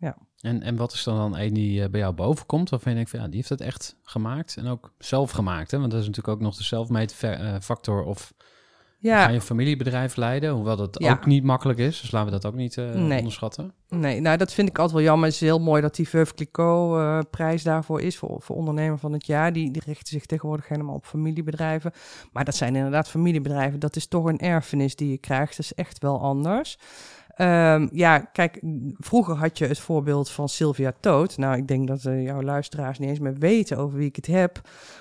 [0.00, 2.90] ehm, En, en wat is dan dan een die eh, bij jou boven komt, waarvan
[2.90, 5.78] je denkt van ja, die heeft het echt gemaakt en ook zelf gemaakt, hè?
[5.78, 8.32] Want dat is natuurlijk ook nog de self-made fa- eh, factor of
[8.98, 11.12] ja, ga je een familiebedrijf leiden, hoewel dat Ja.
[11.12, 13.18] ook niet makkelijk is, dus laten we dat ook niet eh, Nee.
[13.18, 13.72] onderschatten.
[13.88, 15.24] Nee, nou dat vind ik altijd wel jammer.
[15.26, 19.12] Het is heel mooi dat die Veuve Clicquot prijs daarvoor is voor, voor ondernemer van
[19.12, 19.52] het jaar.
[19.52, 21.92] Die, die richten zich tegenwoordig helemaal op familiebedrijven.
[22.32, 23.78] Maar dat zijn inderdaad familiebedrijven.
[23.80, 25.56] Dat is toch een erfenis die je krijgt.
[25.56, 26.78] Dat is echt wel anders.
[27.34, 28.60] Ehm, ja, kijk,
[28.98, 31.36] vroeger had je het voorbeeld van Sylvia Toot.
[31.36, 34.26] Nou, ik denk dat eh, jouw luisteraars niet eens meer weten over wie ik het
[34.26, 34.60] heb.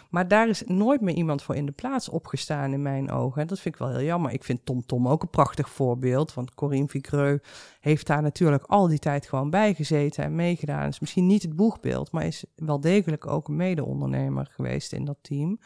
[0.09, 3.41] Maar daar is nooit meer iemand voor in de plaats opgestaan in mijn ogen.
[3.41, 4.31] En dat vind ik wel heel jammer.
[4.31, 6.33] Ik vind Tom Tom ook een prachtig voorbeeld.
[6.33, 7.47] Want Corinne Vigreux
[7.79, 10.87] heeft daar natuurlijk al die tijd gewoon bij gezeten en meegedaan.
[10.87, 15.17] Is misschien niet het boegbeeld, maar is wel degelijk ook een mede-ondernemer geweest in dat
[15.21, 15.59] team.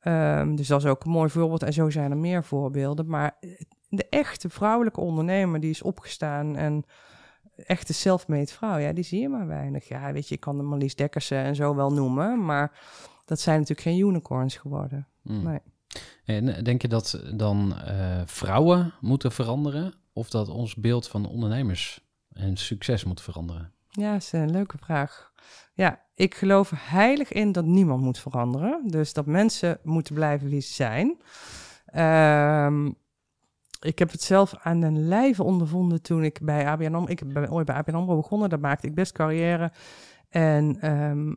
[0.00, 1.62] Ehm, dus dat is ook een mooi voorbeeld.
[1.62, 3.06] En zo zijn er meer voorbeelden.
[3.06, 3.38] Maar
[3.94, 6.84] de echte vrouwelijke ondernemer die is opgestaan en
[7.56, 9.88] echte self-made vrouw, ja, die zie je maar weinig.
[9.88, 12.78] Ja, weet je, ik kan de Marlies Dekkersen en zo wel noemen, maar
[13.24, 15.08] dat zijn natuurlijk geen unicorns geworden.
[15.22, 15.42] Hmm.
[15.42, 15.60] Nee.
[16.24, 21.28] En eh, denk je dat dan eh, vrouwen moeten veranderen of dat ons beeld van
[21.28, 22.00] ondernemers
[22.32, 23.72] en succes moet veranderen?
[23.88, 25.32] Ja, dat is een leuke vraag.
[25.74, 28.82] Ja, ik geloof heilig in dat niemand moet veranderen.
[28.86, 31.20] Dus dat mensen moeten blijven wie ze zijn.
[31.86, 32.90] Ehm,
[33.82, 37.10] ik heb het zelf aan de lijve ondervonden toen ik bij ABN AMRO...
[37.10, 39.72] Ik ben ooit bij ABN AMRO begonnen, daar maakte ik best carrière.
[40.28, 41.32] En ehm,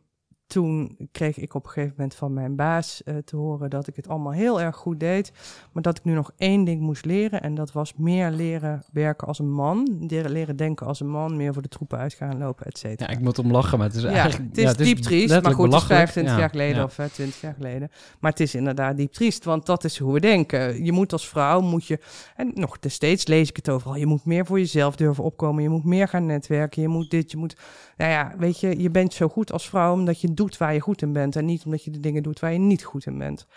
[0.48, 3.96] toen kreeg ik op een gegeven moment van mijn baas eh, te horen dat ik
[3.96, 5.32] het allemaal heel erg goed deed.
[5.72, 7.42] Maar dat ik nu nog één ding moest leren.
[7.42, 10.06] En dat was meer leren werken als een man.
[10.08, 11.36] Leren, leren denken als een man.
[11.36, 13.10] Meer voor de troepen uitgaan, lopen, et cetera.
[13.12, 14.50] Ja, ik moet om lachen, maar het is Ja, eigenlijk...
[14.50, 16.12] het is ja, diep triest, maar goed, het is belachelijk.
[16.12, 17.92] 25 Ja, jaar geleden of eh, 20 jaar geleden.
[18.20, 20.84] Maar het is inderdaad diep triest, want dat is hoe we denken.
[20.86, 22.00] Je moet als vrouw, moet je,
[22.36, 25.70] en nog steeds lees ik het overal, je moet meer voor jezelf durven opkomen, je
[25.70, 27.56] moet meer gaan netwerken, je moet dit, je moet,
[27.98, 30.80] nou ja, weet je, je bent zo goed als vrouw omdat je doet waar je
[30.80, 33.18] goed in bent en niet omdat je de dingen doet waar je niet goed in
[33.18, 33.48] bent.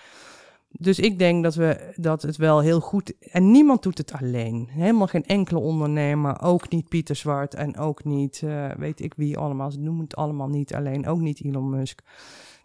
[0.70, 3.12] Dus ik denk dat, we, dat het wel heel goed...
[3.20, 4.68] En niemand doet het alleen.
[4.70, 6.40] Helemaal geen enkele ondernemer.
[6.40, 8.42] Ook niet Pieter Zwart en ook niet...
[8.44, 9.70] eh, weet ik wie allemaal.
[9.70, 11.06] Ze noemen het allemaal niet alleen.
[11.06, 12.00] Ook niet Elon Musk.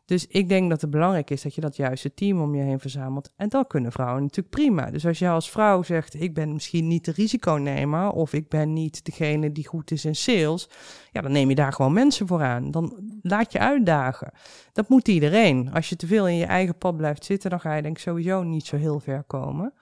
[0.06, 2.80] Dus ik denk dat het belangrijk is dat je dat juiste team om je heen
[2.80, 3.32] verzamelt.
[3.36, 4.92] En dat kunnen vrouwen natuurlijk prima.
[4.92, 8.12] Dus als je als vrouw zegt, ik ben misschien niet de risiconemer...
[8.12, 10.70] of ik ben niet degene die goed is in sales...
[11.12, 12.72] ja, dan neem je daar gewoon mensen voor aan.
[12.72, 14.32] Dan, laat je uitdagen.
[14.74, 15.74] Dat moet iedereen.
[15.74, 18.04] Als je te veel in je eigen pad blijft zitten, dan ga je denk ik
[18.04, 19.74] sowieso niet zo heel ver komen.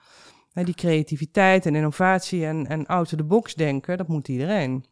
[0.52, 4.84] Die creativiteit en innovatie en, en out of the box denken, dat moet iedereen.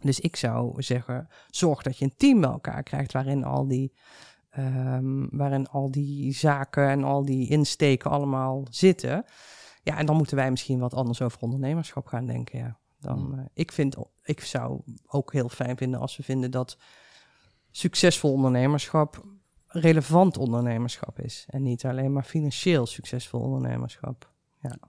[0.00, 3.92] Dus ik zou zeggen, zorg dat je een team bij elkaar krijgt waarin al die,
[4.58, 9.24] ehm, waarin al die zaken en al die insteken allemaal zitten.
[9.82, 12.58] Ja, en dan moeten wij misschien wat anders over ondernemerschap gaan denken.
[12.58, 12.78] Ja.
[13.00, 13.38] Dan, Hmm.
[13.38, 16.78] eh, ik, vind, ik zou ook heel fijn vinden als we vinden dat
[17.70, 19.24] succesvol ondernemerschap
[19.66, 21.46] relevant ondernemerschap is.
[21.48, 24.32] En niet alleen maar financieel succesvol ondernemerschap.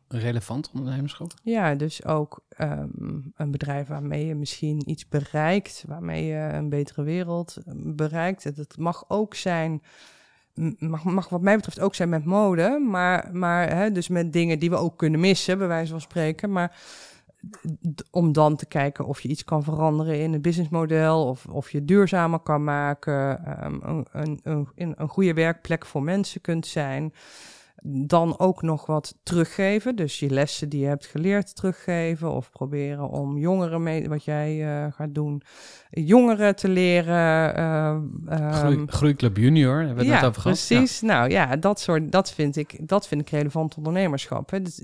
[0.08, 1.34] Relevant ondernemerschap?
[1.44, 7.04] Ja, dus ook ehm, een bedrijf waarmee je misschien iets bereikt, waarmee je een betere
[7.04, 8.44] wereld eh, bereikt.
[8.44, 9.82] Het, mag ook zijn,
[10.80, 14.60] mag, mag wat mij betreft ook zijn met mode, maar, maar hè, dus met dingen
[14.60, 16.52] die we ook kunnen missen, bij wijze van spreken.
[16.52, 16.78] Maar
[18.12, 21.86] om dan te kijken of je iets kan veranderen in het businessmodel, of, of je
[21.86, 27.14] duurzamer kan maken, ehm, een, een, een, een, een goede werkplek voor mensen kunt zijn.
[27.84, 29.96] Dan ook nog wat teruggeven.
[29.96, 32.32] Dus je lessen die je hebt geleerd teruggeven.
[32.32, 35.42] Of proberen om jongeren mee, wat jij eh, gaat doen,
[35.90, 37.56] jongeren te leren.
[37.56, 40.66] ehm, Groei, Groeiclub Junior, hebben we ja, net over gehad?
[40.68, 41.02] precies.
[41.02, 44.50] Nou ja, dat soort, dat vind ik, dat vind ik relevant ondernemerschap.
[44.50, 44.62] Hè.
[44.62, 44.82] Dus,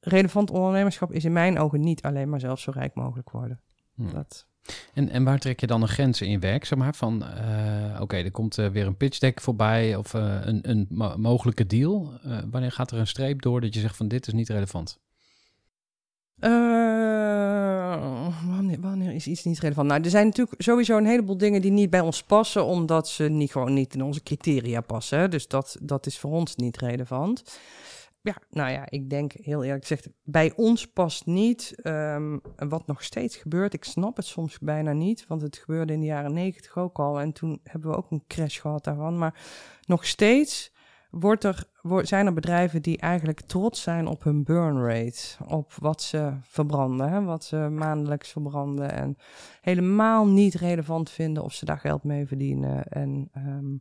[0.00, 3.60] relevant ondernemerschap is in mijn ogen niet alleen maar zelf zo rijk mogelijk worden.
[3.94, 4.04] Ja.
[4.04, 4.12] Hm.
[4.14, 4.46] Dat,
[4.94, 6.94] En, en waar trek je dan een grens in werk, zeg maar?
[6.94, 10.86] Van, eh, oké, er komt eh, weer een pitch deck voorbij of eh, een, een
[10.90, 12.12] mo- mogelijke deal.
[12.50, 14.98] Wanneer gaat er een streep door dat je zegt van dit is niet relevant?
[18.46, 19.88] Wanneer, wanneer is iets niet relevant?
[19.88, 23.24] Nou, er zijn natuurlijk sowieso een heleboel dingen die niet bij ons passen, omdat ze
[23.24, 25.30] niet, gewoon niet in onze criteria passen.
[25.30, 27.58] Dus dat, dat is voor ons niet relevant.
[28.24, 33.02] Ja, nou ja, ik denk heel eerlijk gezegd, bij ons past niet ehm, wat nog
[33.02, 33.74] steeds gebeurt.
[33.74, 37.20] Ik snap het soms bijna niet, want het gebeurde in de jaren negentig ook al.
[37.20, 39.18] En toen hebben we ook een crash gehad daarvan.
[39.18, 39.42] Maar
[39.86, 40.72] nog steeds
[41.10, 41.64] wordt er,
[42.02, 45.44] zijn er bedrijven die eigenlijk trots zijn op hun burn rate.
[45.46, 48.92] Op wat ze verbranden, wat ze maandelijks verbranden.
[48.92, 49.16] En
[49.60, 52.84] helemaal niet relevant vinden of ze daar geld mee verdienen.
[52.84, 53.76] En ehm,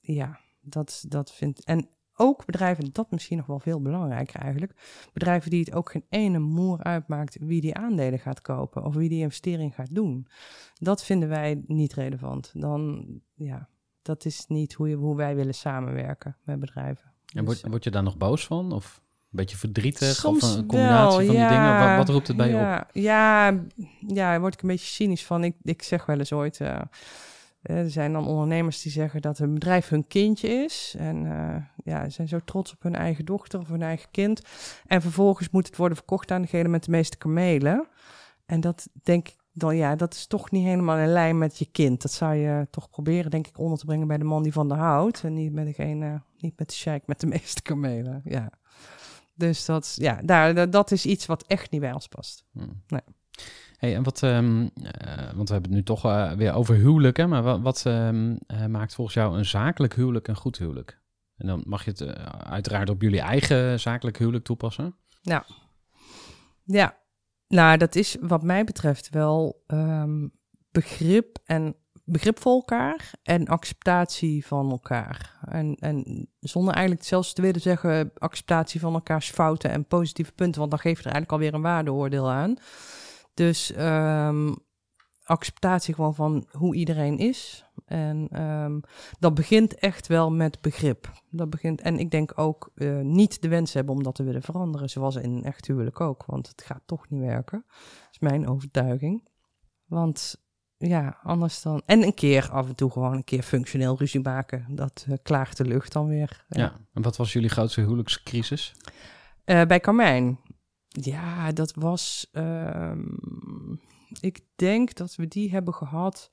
[0.00, 1.64] ja, dat, dat vindt.
[1.64, 4.72] En ook bedrijven, dat misschien nog wel veel belangrijker eigenlijk.
[5.12, 9.08] Bedrijven die het ook geen ene moer uitmaakt wie die aandelen gaat kopen of wie
[9.08, 10.26] die investering gaat doen.
[10.74, 12.50] Dat vinden wij niet relevant.
[12.54, 13.68] Dan, ja,
[14.02, 17.12] dat is niet hoe, je, hoe wij willen samenwerken met bedrijven.
[17.34, 18.72] En word, Dus, word je daar nog boos van?
[18.72, 19.00] Of
[19.30, 20.14] een beetje verdrietig?
[20.14, 21.48] Soms of een combinatie wel, van die ja.
[21.48, 21.88] dingen?
[21.88, 22.60] Wat, wat roept het bij je op?
[22.60, 23.48] ja, Ja,
[24.00, 25.44] ja, daar word ik een beetje cynisch van.
[25.44, 26.60] Ik, ik zeg wel eens ooit...
[26.60, 26.80] eh,
[27.66, 30.94] er zijn dan ondernemers die zeggen dat hun bedrijf hun kindje is.
[30.98, 34.40] En eh, ja, ze zijn zo trots op hun eigen dochter of hun eigen kind.
[34.86, 37.88] En vervolgens moet het worden verkocht aan degene met de meeste kamelen.
[38.46, 41.66] En dat denk ik dan, ja, dat is toch niet helemaal in lijn met je
[41.72, 42.02] kind.
[42.02, 44.68] Dat zou je toch proberen, denk ik, onder te brengen bij de man die van
[44.68, 45.24] de houdt.
[45.24, 48.20] En niet met degene, niet met de sheik met de meeste kamelen.
[48.24, 48.50] Ja.
[49.34, 52.44] Dus dat, ja, daar, dat- dat is iets wat echt niet bij ons past.
[52.52, 52.82] Hmm.
[52.86, 53.00] Nee.
[53.78, 54.40] Hey, en wat, eh,
[55.34, 57.26] want we hebben het nu toch eh, weer over huwelijk, hè?
[57.26, 61.00] maar wat, wat ehm, eh, maakt volgens jou een zakelijk huwelijk een goed huwelijk?
[61.36, 62.06] En dan mag je het
[62.44, 64.96] uiteraard op jullie eigen zakelijk huwelijk toepassen.
[66.64, 66.98] Ja,
[67.48, 70.28] nou, dat is wat mij betreft wel ehm,
[70.70, 75.38] begrip en begrip voor elkaar en acceptatie van elkaar.
[75.48, 80.58] En, en zonder eigenlijk zelfs te willen zeggen acceptatie van elkaars fouten en positieve punten,
[80.58, 82.56] want dan geef je er eigenlijk alweer een waardeoordeel aan.
[83.36, 84.52] Dus ehm,
[85.22, 87.64] acceptatie gewoon van hoe iedereen is.
[87.84, 88.80] En ehm,
[89.18, 91.12] dat begint echt wel met begrip.
[91.30, 94.42] Dat begint, en ik denk ook eh, niet de wens hebben om dat te willen
[94.42, 97.64] veranderen, zoals in een echt huwelijk ook, want het gaat toch niet werken.
[97.66, 99.28] Dat is mijn overtuiging.
[99.86, 100.44] Want
[100.78, 101.82] ja, anders dan.
[101.86, 104.66] En een keer af en toe gewoon een keer functioneel ruzie maken.
[104.68, 106.44] Dat klaagt de lucht dan weer.
[106.48, 106.72] Ja.
[106.92, 108.74] En wat was jullie grootste huwelijkscrisis?
[109.44, 110.38] Eh, bij Carmijn.
[111.00, 112.28] Ja, dat was.
[112.32, 113.02] ehm,
[114.20, 116.30] ik denk dat we die hebben gehad.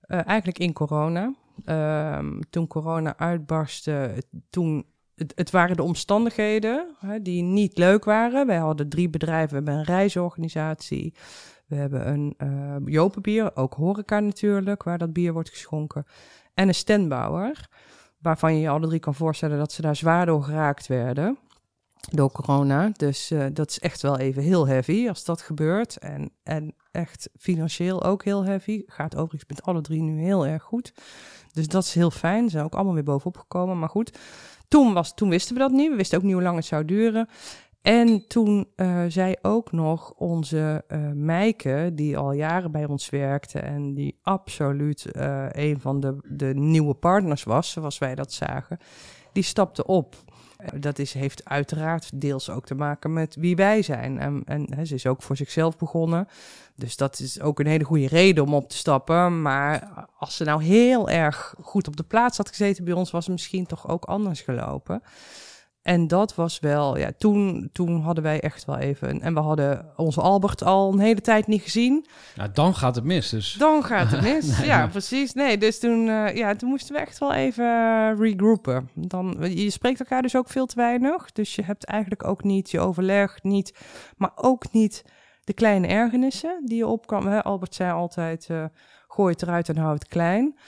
[0.00, 1.34] eh, eigenlijk in corona.
[1.64, 4.86] Ehm, toen corona uitbarstte, toen.
[5.14, 8.46] Het, het waren de omstandigheden hè, die niet leuk waren.
[8.46, 9.48] Wij hadden drie bedrijven.
[9.48, 11.14] We hebben een reisorganisatie.
[11.66, 16.04] We hebben een eh Jopenbier, ook horeca natuurlijk, waar dat bier wordt geschonken.
[16.54, 17.68] En een standbouwer,
[18.18, 21.38] waarvan je je alle drie kan voorstellen dat ze daar zwaar door geraakt werden
[22.08, 22.90] door corona.
[22.96, 25.98] Dus eh, dat is echt wel even heel heavy als dat gebeurt.
[25.98, 28.82] En, en echt financieel ook heel heavy.
[28.86, 30.92] Gaat overigens met alle drie nu heel erg goed.
[31.52, 32.44] Dus dat is heel fijn.
[32.44, 33.78] Ze zijn ook allemaal weer bovenop gekomen.
[33.78, 34.18] Maar goed,
[34.68, 35.90] toen, was, toen wisten we dat niet.
[35.90, 37.28] We wisten ook niet hoe lang het zou duren.
[37.82, 43.58] En toen uh, zei ook nog onze uh, Meike, die al jaren bij ons werkte
[43.58, 45.06] en die absoluut
[45.50, 48.78] een van de, de nieuwe partners was, zoals wij dat zagen,
[49.32, 50.16] die stapte op.
[50.74, 54.18] Dat is, heeft uiteraard deels ook te maken met wie wij zijn.
[54.18, 56.28] En, en ze is ook voor zichzelf begonnen.
[56.74, 59.42] Dus dat is ook een hele goede reden om op te stappen.
[59.42, 63.24] Maar als ze nou heel erg goed op de plaats had gezeten bij ons, was
[63.24, 65.02] het misschien toch ook anders gelopen.
[65.82, 69.20] En dat was wel, ja, toen, toen hadden wij echt wel even.
[69.20, 72.06] En we hadden onze Albert al een hele tijd niet gezien.
[72.36, 73.28] Nou, dan gaat het mis.
[73.28, 73.52] Dus.
[73.58, 74.46] Dan gaat het mis.
[74.58, 75.32] nee, ja, precies.
[75.32, 77.66] Nee, dus toen, uh, ja, toen moesten we echt wel even
[78.16, 78.88] regroupen.
[78.94, 81.32] Dan, je spreekt elkaar dus ook veel te weinig.
[81.32, 83.78] Dus je hebt eigenlijk ook niet je overleg, niet,
[84.16, 85.04] maar ook niet
[85.44, 87.28] de kleine ergernissen die je opkwam.
[87.28, 88.64] Albert zei altijd: uh,
[89.08, 90.58] gooi het eruit en hou het klein.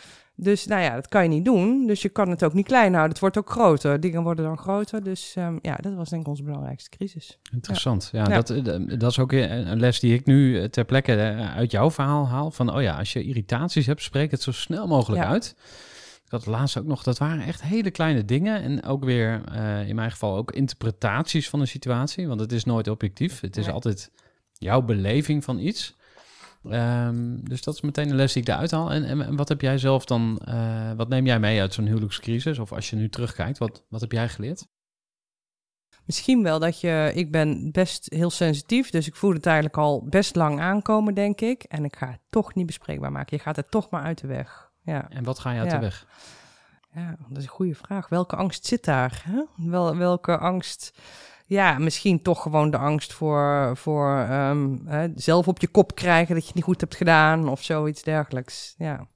[0.43, 1.87] Dus nou ja, dat kan je niet doen.
[1.87, 3.11] Dus je kan het ook niet klein houden.
[3.11, 4.01] Het wordt ook groter.
[4.01, 5.05] Dingen worden dan groter.
[5.05, 7.39] Dus um, ja, dat was denk ik onze belangrijkste crisis.
[7.53, 8.09] Interessant.
[8.13, 11.15] Ja, ja, Dat, eh, dat is ook een les die ik nu eh, ter plekke
[11.15, 12.51] eh, uit jouw verhaal haal.
[12.51, 15.55] Van, oh ja, als je irritaties hebt, spreek het zo snel mogelijk uit.
[16.25, 18.63] Ik had laatst ook nog, dat waren echt hele kleine dingen.
[18.63, 22.29] En ook weer, uh, in mijn geval, ook interpretaties van een situatie.
[22.29, 23.41] Want het is nooit objectief.
[23.41, 24.11] Het is altijd
[24.53, 25.97] jouw beleving van iets.
[26.65, 28.93] Um, dus dat is meteen een les die ik eruit haal.
[28.93, 32.59] En, en, wat heb jij zelf dan, uh, wat neem jij mee uit zo'n huwelijkscrisis?
[32.59, 34.67] Of als je nu terugkijkt, wat, wat heb jij geleerd?
[36.05, 40.05] Misschien wel dat je, ik ben best heel sensitief, dus ik voel het eigenlijk al
[40.09, 41.63] best lang aankomen, denk ik.
[41.63, 43.37] En ik ga het toch niet bespreekbaar maken.
[43.37, 44.71] Je gaat het toch maar uit de weg.
[44.83, 45.11] Ja.
[45.11, 45.77] En wat ga je uit ja.
[45.77, 46.07] de weg?
[46.95, 48.09] Ja, dat is een goede vraag.
[48.09, 49.23] Welke angst zit daar?
[49.25, 49.69] Hè?
[49.71, 50.99] Wel, welke angst
[51.53, 56.35] ja, misschien toch gewoon de angst voor, voor um, hè, zelf op je kop krijgen
[56.35, 58.75] dat je het niet goed hebt gedaan of zoiets dergelijks.
[58.79, 59.09] Ja.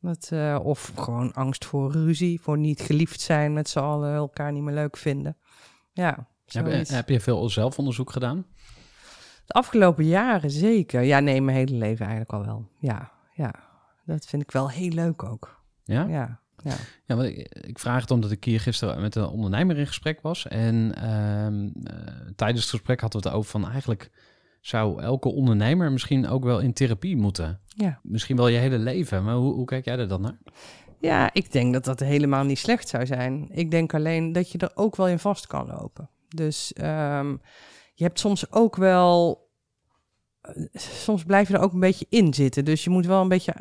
[0.00, 4.52] Dat, uh, of gewoon angst voor ruzie, voor niet geliefd zijn met z'n allen, elkaar
[4.52, 5.36] niet meer leuk vinden.
[5.92, 8.46] Ja, heb, heb, je veel zelfonderzoek gedaan?
[9.46, 11.02] De afgelopen jaren zeker.
[11.02, 12.68] Ja, nee, mijn hele leven eigenlijk al wel.
[12.78, 13.54] Ja, ja.
[14.04, 15.62] Dat vind ik wel heel leuk ook.
[15.84, 16.02] Ja?
[16.02, 16.40] Ja.
[16.64, 20.20] Ja, ja ik, ik, vraag het omdat ik hier gisteren met een ondernemer in gesprek
[20.20, 20.46] was.
[20.46, 24.10] En uh, uh, tijdens het gesprek hadden we het over van eigenlijk
[24.60, 27.60] zou elke ondernemer misschien ook wel in therapie moeten.
[27.66, 28.00] Ja.
[28.02, 29.24] Misschien wel je hele leven.
[29.24, 30.38] Maar hoe, hoe kijk jij er dan naar?
[31.00, 33.48] Ja, ik denk dat dat helemaal niet slecht zou zijn.
[33.50, 36.10] Ik denk alleen dat je er ook wel in vast kan lopen.
[36.28, 37.40] Dus um,
[37.94, 39.47] je hebt soms ook wel
[40.72, 42.64] soms blijf je er ook een beetje in zitten.
[42.64, 43.54] Dus je moet wel een beetje,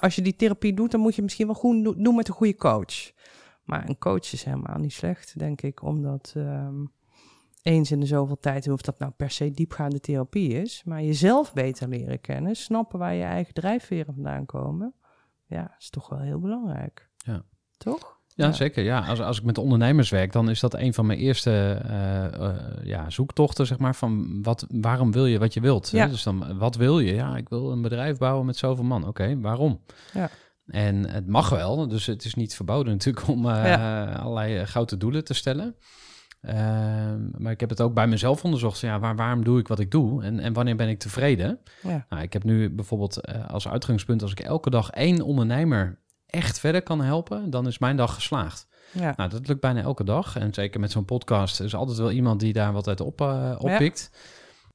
[0.00, 2.56] als je die therapie doet, dan moet je misschien wel goed doen met een goede
[2.56, 3.12] coach.
[3.64, 6.92] Maar een coach is helemaal niet slecht, denk ik, omdat um,
[7.62, 11.52] eens in de zoveel tijd, of dat nou per se diepgaande therapie is, maar jezelf
[11.52, 14.94] beter leren kennen, snappen waar je eigen drijfveren vandaan komen,
[15.46, 17.08] ja, is toch wel heel belangrijk.
[17.16, 17.44] Ja.
[17.76, 18.19] Toch?
[18.34, 18.84] Ja, zeker.
[18.84, 22.40] Ja, als, als ik met ondernemers werk, dan is dat een van mijn eerste uh,
[22.40, 25.90] uh, ja, zoektochten, zeg maar, van wat, waarom wil je wat je wilt?
[25.90, 26.04] Ja.
[26.04, 26.10] Hè?
[26.10, 27.14] Dus dan, wat wil je?
[27.14, 29.00] Ja, ik wil een bedrijf bouwen met zoveel man.
[29.00, 29.80] Oké, okay, waarom?
[30.12, 30.30] Ja.
[30.66, 34.12] En het mag wel, dus het is niet verboden natuurlijk om uh, ja.
[34.12, 35.76] allerlei grote doelen te stellen.
[36.40, 38.80] Ehm, maar ik heb het ook bij mezelf onderzocht.
[38.80, 40.22] Ja, waar, waarom doe ik wat ik doe?
[40.22, 41.58] En, en wanneer ben ik tevreden?
[41.82, 42.06] Ja.
[42.08, 45.98] Nou, ik heb nu bijvoorbeeld als uitgangspunt, als ik elke dag één ondernemer
[46.30, 48.68] echt verder kan helpen, dan is mijn dag geslaagd.
[48.92, 49.12] Ja.
[49.16, 50.36] Nou, dat lukt bijna elke dag.
[50.36, 53.54] En zeker met zo'n podcast is altijd wel iemand die daar wat uit op, uh,
[53.58, 54.10] oppikt.
[54.12, 54.18] Ja.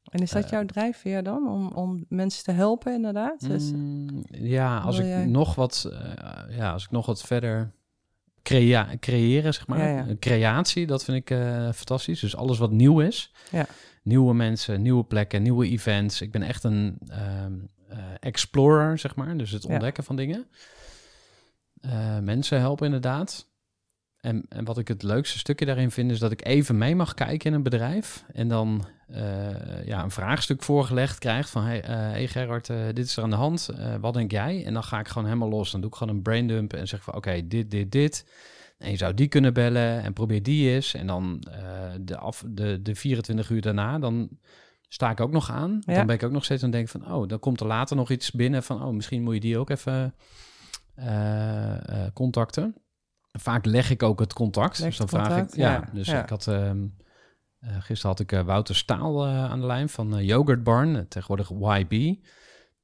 [0.06, 3.48] En is dat jouw drijfveer dan, om, om mensen te helpen inderdaad?
[3.48, 5.26] Dus, mm, ja, als ik jij...
[5.26, 7.72] nog wat, uh, ja, als ik nog wat verder
[8.44, 9.80] crea creëren, zeg maar.
[9.80, 10.16] Ja, ja.
[10.20, 11.38] Creatie, dat vind ik
[11.76, 12.20] fantastisch.
[12.20, 13.34] Dus alles wat nieuw is.
[13.52, 13.66] Ja.
[14.04, 16.22] Nieuwe mensen, nieuwe plekken, nieuwe events.
[16.22, 17.00] Ik ben echt een
[17.44, 17.70] um,
[18.20, 19.38] explorer, zeg maar.
[19.38, 20.48] Dus het ontdekken van dingen.
[21.86, 23.48] Uh, mensen helpen inderdaad.
[24.18, 27.14] En, en wat ik het leukste stukje daarin vind, is dat ik even mee mag
[27.14, 28.26] kijken in een bedrijf.
[28.34, 31.64] En dan uh, ja, een vraagstuk voorgelegd krijg van...
[31.64, 33.70] hey, uh, hey Gerard, dit is er aan de hand.
[34.00, 34.66] wat denk jij?
[34.66, 35.72] En dan ga ik gewoon helemaal los.
[35.72, 37.16] Dan doe ik gewoon een braindump en zeg van...
[37.16, 38.26] oké, dit, dit, dit.
[38.78, 40.94] En je zou die kunnen bellen en probeer die eens.
[40.94, 41.44] En dan
[42.02, 44.30] de, af, de, de 24 uur daarna, dan
[44.88, 45.82] sta ik ook nog aan.
[45.86, 45.94] Ja.
[45.94, 47.16] Dan ben ik ook nog steeds aan het denken van...
[47.16, 48.84] oh, dan komt er later nog iets binnen van...
[48.84, 50.14] oh, misschien moet je die ook even...
[51.00, 52.76] Uh, uh, contacten.
[53.32, 54.80] Vaak leg ik ook het contact.
[54.80, 55.56] Leg dus dan contact, vraag ik.
[55.56, 56.24] Ja, ja, dus ja.
[56.24, 56.48] ik had.
[56.48, 56.72] Uh,
[57.80, 62.16] gisteren had ik Wouter Staal aan de lijn van Yogurt Barn, tegenwoordig YB.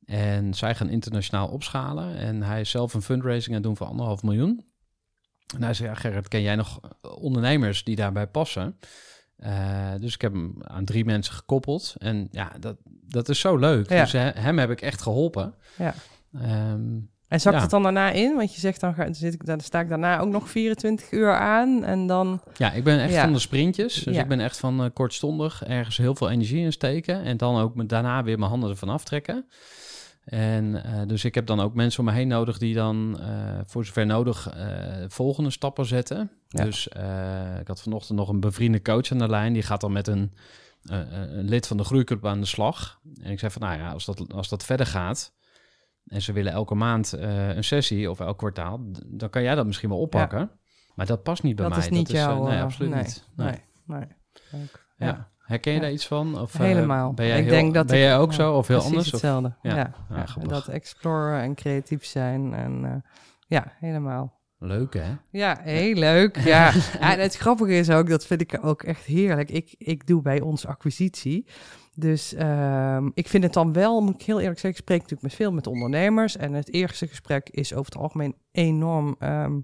[0.05, 2.15] En zij gaan internationaal opschalen.
[2.15, 4.65] En hij is zelf een fundraising aan het doen voor anderhalf miljoen.
[5.55, 8.77] En hij zei: ja, Gerrit, ken jij nog ondernemers die daarbij passen?
[9.37, 11.95] Uh, dus ik heb hem aan drie mensen gekoppeld.
[11.97, 13.89] En ja, dat, dat is zo leuk.
[13.89, 14.01] Ja.
[14.01, 15.55] Dus he, hem heb ik echt geholpen.
[15.77, 15.93] Ja.
[16.71, 17.61] Um, En zakt Ja.
[17.61, 18.35] het dan daarna in?
[18.35, 21.33] Want je zegt dan, ga, zit ik, dan sta ik daarna ook nog 24 uur
[21.35, 22.41] aan en dan...
[22.57, 23.23] Ja, ik ben echt Ja.
[23.23, 23.93] van de sprintjes.
[24.03, 24.21] Dus Ja.
[24.21, 27.23] ik ben echt van eh, kortstondig ergens heel veel energie in steken.
[27.23, 29.45] En dan ook me- daarna weer mijn handen ervan aftrekken.
[30.25, 33.27] En eh, dus ik heb dan ook mensen om me heen nodig die dan eh,
[33.65, 34.53] voor zover nodig
[35.07, 36.31] volgende stappen zetten.
[36.49, 36.87] Dus
[37.59, 39.53] ik had vanochtend nog een bevriende coach aan de lijn.
[39.53, 40.31] Die gaat dan met een,
[40.87, 42.99] een lid van de groeiclub aan de slag.
[43.21, 45.33] En ik zei van nou ja, als dat, als dat verder gaat.
[46.05, 48.79] En ze willen elke maand eh, een sessie of elk kwartaal.
[49.07, 50.51] Dan kan jij dat misschien wel oppakken.
[50.95, 51.85] Maar dat past niet bij dat mij.
[51.85, 52.43] is niet eh, jouw...
[52.43, 53.27] nee, eh, absoluut nee, niet.
[53.35, 53.47] Nee.
[53.47, 54.07] Nee, nee.
[54.51, 54.85] Leuk.
[54.97, 55.05] Ja.
[55.07, 55.29] Ja.
[55.37, 55.83] Herken je Ja.
[55.83, 56.39] daar iets van?
[56.39, 57.13] Of, Helemaal.
[57.13, 59.11] Ben jij, Ik heel, denk dat ben jij ook zo of heel anders?
[59.11, 59.55] Hetzelfde.
[59.61, 59.75] Ja.
[59.75, 60.51] Ja, grappig.
[60.51, 63.03] dat exploren en creatief zijn en
[63.47, 64.39] ja, helemaal.
[64.63, 65.15] Leuk hè?
[65.29, 66.37] Ja, heel leuk.
[66.45, 69.49] Ja, en het grappige is ook, dat vind ik ook echt heerlijk.
[69.49, 71.47] Ik, ik doe bij ons acquisitie.
[71.95, 75.27] Dus ehm, ik vind het dan wel, moet ik heel eerlijk zeggen, ik spreek natuurlijk
[75.27, 76.37] met veel met ondernemers.
[76.37, 79.59] En het eerste gesprek is over het algemeen enorm ehm,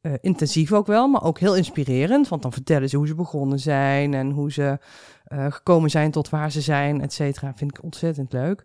[0.00, 2.28] eh, intensief ook wel, maar ook heel inspirerend.
[2.28, 4.78] Want dan vertellen ze hoe ze begonnen zijn en hoe ze
[5.24, 7.52] eh, gekomen zijn tot waar ze zijn, et cetera.
[7.56, 8.64] Vind ik ontzettend leuk.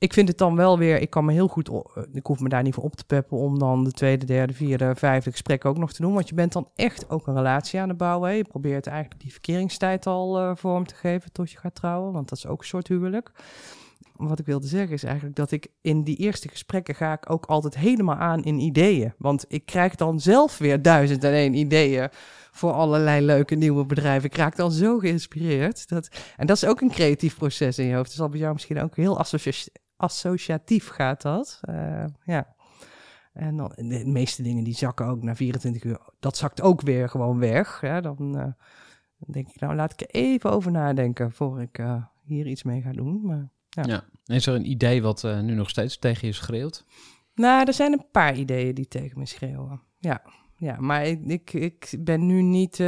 [0.00, 2.48] Ik vind het dan wel weer, ik kan me heel goed, eh, ik hoef me
[2.48, 5.78] daar niet voor op te peppen om dan de tweede, derde, vierde, vijfde gesprek ook
[5.78, 6.12] nog te doen.
[6.14, 8.28] Want je bent dan echt ook een relatie aan het bouwen.
[8.30, 8.34] hè.
[8.36, 12.28] Je probeert eigenlijk die verkeringstijd al eh, vorm te geven tot je gaat trouwen, want
[12.28, 13.30] dat is ook een soort huwelijk.
[14.16, 17.46] Wat ik wilde zeggen is eigenlijk dat ik in die eerste gesprekken ga ik ook
[17.46, 19.14] altijd helemaal aan in ideeën.
[19.18, 22.08] Want ik krijg dan zelf weer duizend en één ideeën
[22.50, 24.28] voor allerlei leuke nieuwe bedrijven.
[24.28, 25.88] Ik raak dan zo geïnspireerd.
[25.88, 28.08] Dat, en dat is ook een creatief proces in je hoofd.
[28.08, 29.68] Dat zal bij jou misschien ook heel associa-
[30.00, 31.58] associatief gaat dat.
[31.60, 32.54] Eh, ja.
[33.32, 36.00] En dan, de meeste dingen die zakken ook na 24 uur.
[36.20, 37.80] Dat zakt ook weer gewoon weg.
[37.80, 38.44] Ja, dan, eh,
[39.18, 42.62] dan denk ik, nou laat ik er even over nadenken voor ik eh, hier iets
[42.62, 43.20] mee ga doen.
[43.22, 43.82] Maar, Ja.
[43.86, 44.04] Ja.
[44.24, 46.84] Is er een idee wat nu nog steeds tegen je schreeuwt?
[47.34, 49.82] Nou, er zijn een paar ideeën die tegen me schreeuwen.
[49.98, 50.22] Ja,
[50.56, 52.78] ja maar ik, ik, ik ben nu niet,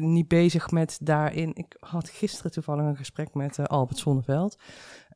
[0.00, 1.54] niet bezig met daarin.
[1.54, 4.56] Ik had gisteren toevallig een gesprek met Albert Zonneveld.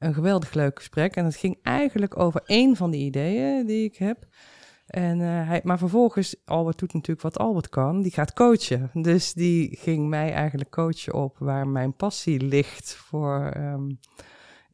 [0.02, 1.16] Een geweldig leuk gesprek.
[1.16, 4.26] En het ging eigenlijk over één van de ideeën die ik heb.
[4.86, 8.90] En, eh, hij, maar vervolgens, Albert doet natuurlijk wat Albert kan, die gaat coachen.
[8.92, 13.90] Dus die ging mij eigenlijk coachen op waar mijn passie ligt voor ehm,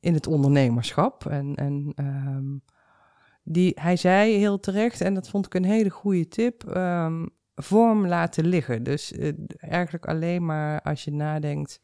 [0.00, 1.26] in het ondernemerschap.
[1.26, 2.56] En, en ehm,
[3.42, 8.06] die, hij zei heel terecht, en dat vond ik een hele goede tip, ehm, vorm
[8.06, 8.82] laten liggen.
[8.82, 11.80] Dus eh, eigenlijk alleen maar als je nadenkt,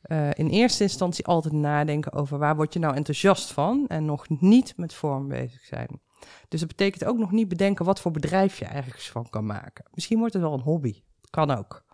[0.00, 4.28] eh, in eerste instantie altijd nadenken over waar word je nou enthousiast van en nog
[4.28, 6.00] niet met vorm bezig zijn.
[6.48, 9.84] Dus dat betekent ook nog niet bedenken wat voor bedrijf je ergens van kan maken.
[9.90, 11.02] Misschien wordt het wel een hobby.
[11.30, 11.84] Kan ook.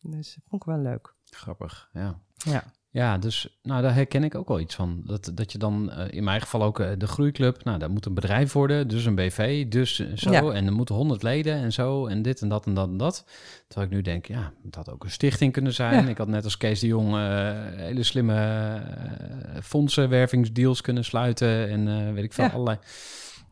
[0.00, 1.14] Dus dat vond ik wel leuk.
[1.24, 2.20] Grappig, ja.
[2.36, 2.64] Ja.
[2.92, 5.02] Ja, dus nou, daar herken ik ook wel iets van.
[5.04, 8.06] Dat, dat je dan, eh, in mijn geval ook eh, de groeiclub, nou, dat moet
[8.06, 10.30] een bedrijf worden, dus een BV, dus eh, zo.
[10.30, 10.50] Ja.
[10.52, 13.24] En er moeten honderd leden en zo, en dit en dat en dat en dat.
[13.68, 16.04] Terwijl ik nu denk, ja, het had ook een stichting kunnen zijn.
[16.04, 16.10] Ja.
[16.10, 17.14] Ik had net als Kees de Jong
[17.76, 18.82] hele slimme
[19.62, 22.50] fondsenwervingsdeals kunnen sluiten en weet ik veel, Ja.
[22.50, 22.78] allerlei.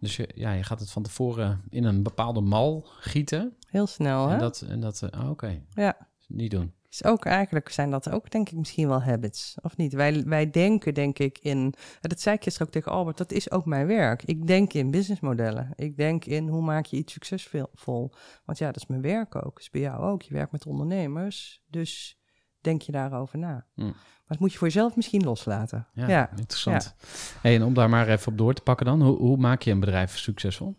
[0.00, 3.56] Dus je, ja, je gaat het van tevoren in een bepaalde mal gieten.
[3.68, 4.32] Heel snel, hè?
[4.32, 5.96] En dat, en dat oh, oké, Ja.
[6.28, 6.72] niet doen.
[6.90, 9.92] Is ook eigenlijk zijn dat ook, denk ik, misschien wel habits, of niet?
[9.92, 11.74] Wij, wij denken, denk ik, in.
[12.00, 14.22] Dat zei ik gisteren ook tegen Albert, dat is ook mijn werk.
[14.22, 15.72] Ik denk in businessmodellen.
[15.74, 18.12] Ik denk in hoe maak je iets succesvol.
[18.44, 19.42] Want ja, dat is mijn werk ook.
[19.54, 20.22] Dat is bij jou ook.
[20.22, 21.62] Je werkt met ondernemers.
[21.66, 22.18] Dus
[22.60, 23.66] denk je daarover na.
[23.74, 23.82] Hm.
[23.84, 25.86] Maar dat moet je voor jezelf misschien loslaten.
[25.92, 26.30] Ja, Ja.
[26.36, 26.94] interessant.
[27.42, 29.02] Hey, en om daar maar even op door te pakken dan.
[29.02, 30.76] Hoe, hoe maak je een bedrijf succesvol?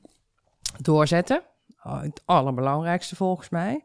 [0.82, 1.42] Doorzetten.
[1.84, 3.84] Oh, Het allerbelangrijkste volgens mij.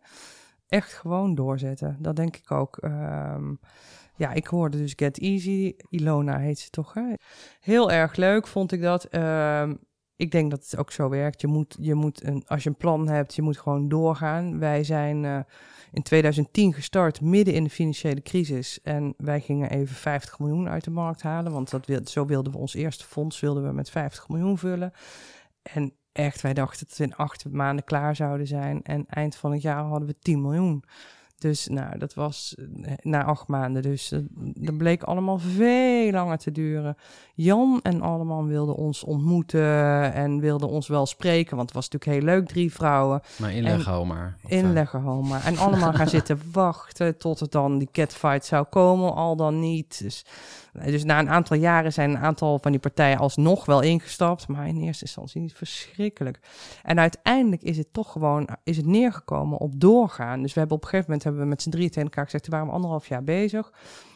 [0.68, 1.96] Echt gewoon doorzetten.
[2.00, 2.76] Dat denk ik ook.
[2.76, 3.54] Ehm,
[4.16, 5.74] ja, ik hoorde dus Get Easy.
[5.88, 7.12] Ilona heet ze toch, hè?
[7.60, 9.04] Heel erg leuk vond ik dat.
[9.04, 9.74] Ehm,
[10.16, 11.40] ik denk dat het ook zo werkt.
[11.40, 14.58] Je moet, je moet een, als je een plan hebt, je moet gewoon doorgaan.
[14.58, 15.38] Wij zijn eh,
[15.92, 18.80] in 2010 gestart, midden in de financiële crisis.
[18.82, 21.52] En wij gingen even 50 miljoen uit de markt halen.
[21.52, 24.92] Want dat zo wilden we ons eerste fonds wilden we met 50 miljoen vullen.
[25.62, 28.82] En echt, wij dachten dat we in acht maanden klaar zouden zijn.
[28.82, 30.84] En eind van het jaar hadden we 10 miljoen.
[31.38, 33.82] Dus nou, dat was eh, na acht maanden.
[33.82, 36.96] Dus eh, dat bleek allemaal veel langer te duren.
[37.34, 41.56] Jan en allemaal wilden ons ontmoeten en wilden ons wel spreken.
[41.56, 43.20] Want het was natuurlijk heel leuk, drie vrouwen.
[43.36, 44.00] Maar inleggen.
[44.00, 45.42] Of, eh, Inleggen, Homa.
[45.44, 50.02] En allemaal gaan zitten wachten tot het dan die catfight zou komen, al dan niet.
[50.02, 50.24] Dus,
[50.72, 54.48] dus na een aantal jaren zijn een aantal van die partijen alsnog wel ingestapt.
[54.48, 56.40] Maar in eerste instantie niet verschrikkelijk.
[56.82, 60.42] En uiteindelijk is het toch gewoon is het neergekomen op doorgaan.
[60.42, 62.48] Dus we hebben op een gegeven moment hebben we met z'n drieën tegen elkaar gezegd,
[62.48, 63.72] waren we anderhalf jaar bezig.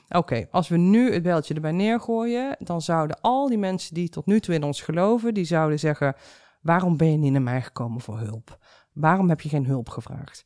[0.08, 4.26] Oké, als we nu het beltje erbij neergooien, dan zouden al die mensen die tot
[4.26, 6.14] nu toe in ons geloven, die zouden zeggen,
[6.60, 8.58] waarom ben je niet naar mij gekomen voor hulp?
[8.92, 10.44] Waarom heb je geen hulp gevraagd?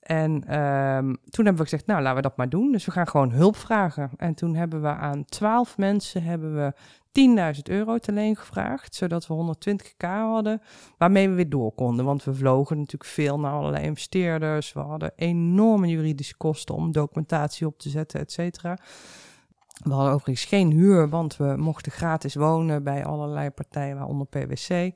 [0.00, 2.72] En ehm, toen hebben we gezegd, nou laten we dat maar doen.
[2.72, 4.10] Dus we gaan gewoon hulp vragen.
[4.16, 6.72] En toen hebben we aan twaalf mensen hebben we
[7.18, 10.62] 10.000 euro te leen gevraagd, zodat we 120k hadden,
[10.98, 12.04] waarmee we weer door konden.
[12.04, 14.72] Want we vlogen natuurlijk veel naar allerlei investeerders.
[14.72, 18.78] We hadden enorme juridische kosten om documentatie op te zetten, et cetera.
[19.84, 24.90] We hadden overigens geen huur, want we mochten gratis wonen bij allerlei partijen, waaronder PwC.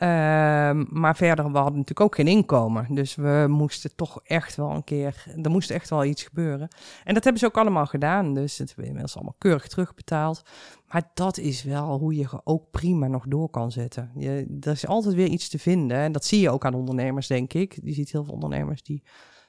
[0.00, 2.86] Ehm, maar verder, we hadden natuurlijk ook geen inkomen.
[2.94, 6.68] Dus we moesten toch echt wel een keer, er moest echt wel iets gebeuren.
[7.04, 8.34] En dat hebben ze ook allemaal gedaan.
[8.34, 10.42] Dus het hebben inmiddels allemaal keurig terugbetaald.
[10.88, 14.10] Maar dat is wel hoe je ook prima nog door kan zetten.
[14.16, 15.96] Je, er is altijd weer iets te vinden.
[15.96, 17.78] En dat zie je ook aan ondernemers, denk ik.
[17.82, 19.02] Je ziet heel veel ondernemers die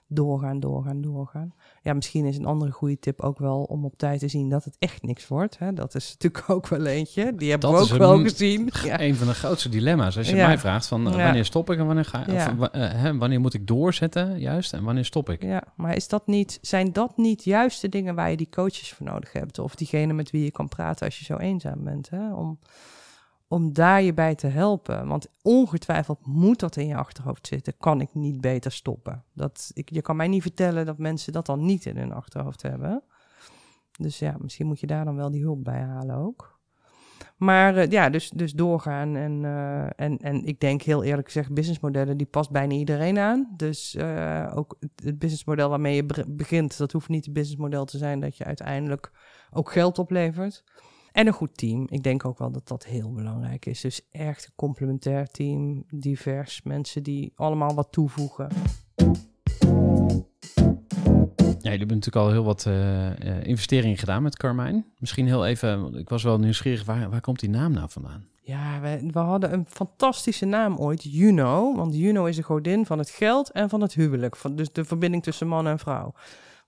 [0.07, 1.53] doorgaan, doorgaan, doorgaan.
[1.83, 4.63] Ja, misschien is een andere goede tip ook wel om op tijd te zien dat
[4.63, 5.57] het echt niks wordt.
[5.59, 5.73] Hè?
[5.73, 7.35] Dat is natuurlijk ook wel eentje.
[7.35, 8.69] Die hebben Dat we ook wel gezien.
[8.83, 8.99] Ja.
[9.01, 10.17] Een van de grootste dilemma's.
[10.17, 10.47] Als je Ja.
[10.47, 13.53] mij vraagt van eh, wanneer stop ik en wanneer ga of, eh, hè, wanneer moet
[13.53, 15.43] ik doorzetten, juist, en wanneer stop ik?
[15.43, 18.93] Ja, maar is dat niet, zijn dat niet juist de dingen waar je die coaches
[18.93, 19.59] voor nodig hebt?
[19.59, 22.09] Of diegene met wie je kan praten als je zo eenzaam bent?
[22.09, 22.33] Hè?
[22.33, 22.59] Om,
[23.51, 25.07] om daar je bij te helpen.
[25.07, 27.77] Want ongetwijfeld moet dat in je achterhoofd zitten.
[27.77, 29.23] Kan ik niet beter stoppen?
[29.33, 32.61] Dat, ik, je kan mij niet vertellen dat mensen dat dan niet in hun achterhoofd
[32.61, 33.03] hebben.
[33.97, 36.59] Dus ja, misschien moet je daar dan wel die hulp bij halen ook.
[37.37, 39.15] Maar eh, ja, dus, dus doorgaan.
[39.15, 43.53] En, eh, en, en ik denk heel eerlijk gezegd, businessmodellen, die past bijna iedereen aan.
[43.57, 48.19] Dus eh, ook het, businessmodel waarmee je begint, dat hoeft niet het businessmodel te zijn
[48.19, 49.11] dat je uiteindelijk
[49.51, 50.63] ook geld oplevert.
[51.11, 51.87] En een goed team.
[51.89, 53.81] Ik denk ook wel dat dat heel belangrijk is.
[53.81, 58.47] Dus echt een complementair team, divers, mensen die allemaal wat toevoegen.
[61.61, 64.85] Ja, jullie hebben natuurlijk al heel wat eh, eh, investeringen gedaan met Carmijn.
[64.97, 68.25] Misschien heel even, ik was wel nieuwsgierig, waar, waar komt die naam nou vandaan?
[68.43, 71.75] Ja, we, we hadden een fantastische naam ooit, Juno.
[71.75, 74.35] Want Juno is de godin van het geld en van het huwelijk.
[74.35, 76.13] Van, dus de verbinding tussen man en vrouw.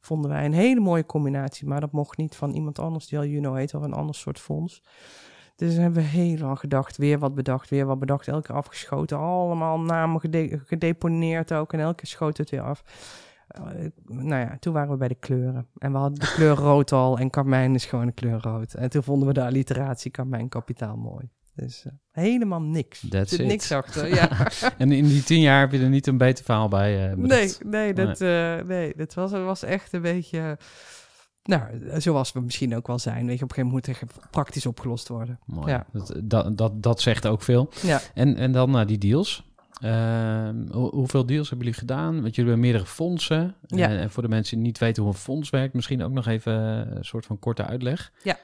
[0.05, 1.67] Vonden wij een hele mooie combinatie.
[1.67, 4.39] Maar dat mocht niet van iemand anders die al Juno heet of een ander soort
[4.39, 4.83] fonds.
[5.55, 8.27] Dus hebben we heel lang gedacht, weer wat bedacht, weer wat bedacht.
[8.27, 11.73] Elke keer afgeschoten, allemaal namen gede- gedeponeerd ook.
[11.73, 12.83] En elke keer schoot het weer af.
[13.47, 13.61] Eh,
[14.05, 15.67] nou ja, toen waren we bij de kleuren.
[15.77, 17.17] En we hadden de kleur rood al.
[17.17, 18.73] En Carmijn is gewoon de kleur rood.
[18.73, 21.29] En toen vonden we de alliteratie Carmijn kapitaal mooi.
[21.55, 23.03] Dus eh, helemaal niks.
[23.09, 23.45] Er zit it.
[23.47, 24.15] niks achter.
[24.15, 24.29] Ja.
[24.77, 27.51] En in die tien jaar heb je er niet een beter verhaal bij eh, nee,
[27.65, 30.57] nee, dat, eh, nee, dat was, was echt een beetje...
[31.43, 31.61] Nou,
[31.97, 33.25] zoals we misschien ook wel zijn.
[33.25, 35.39] Weet je, op een gegeven moment moet praktisch opgelost worden.
[35.45, 35.71] Mooi.
[35.71, 35.85] Ja.
[35.91, 37.69] Dat, dat, dat, dat zegt ook veel.
[37.81, 38.01] Ja.
[38.13, 39.51] En, en dan naar die deals.
[39.81, 42.21] Ehm, hoe- hoeveel deals hebben jullie gedaan?
[42.21, 43.55] Want jullie hebben meerdere fondsen.
[43.65, 43.89] Ja.
[43.89, 46.27] En, en voor de mensen die niet weten hoe een fonds werkt, misschien ook nog
[46.27, 46.53] even
[46.97, 48.11] een soort van korte uitleg.
[48.23, 48.37] Ja,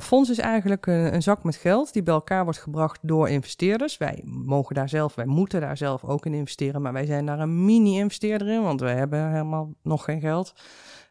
[0.00, 3.96] fonds is eigenlijk een, een zak met geld die bij elkaar wordt gebracht door investeerders.
[3.96, 7.40] Wij mogen daar zelf, wij moeten daar zelf ook in investeren, maar wij zijn daar
[7.40, 10.54] een mini-investeerder in, want wij hebben helemaal nog geen geld.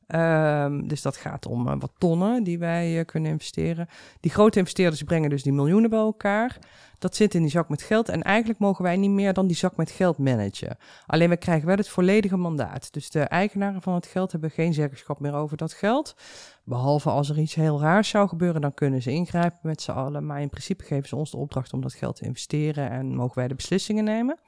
[0.07, 3.87] Ehm, dus dat gaat om eh, wat tonnen die wij eh, kunnen investeren.
[4.19, 6.57] Die grote investeerders brengen dus die miljoenen bij elkaar.
[6.99, 8.09] Dat zit in die zak met geld.
[8.09, 10.77] En eigenlijk mogen wij niet meer dan die zak met geld managen.
[11.05, 12.93] Alleen we krijgen wel het volledige mandaat.
[12.93, 16.15] Dus de eigenaren van het geld hebben geen zeggenschap meer over dat geld.
[16.63, 20.25] Behalve als er iets heel raars zou gebeuren, dan kunnen ze ingrijpen met z'n allen.
[20.25, 23.37] Maar in principe geven ze ons de opdracht om dat geld te investeren en mogen
[23.37, 24.39] wij de beslissingen nemen.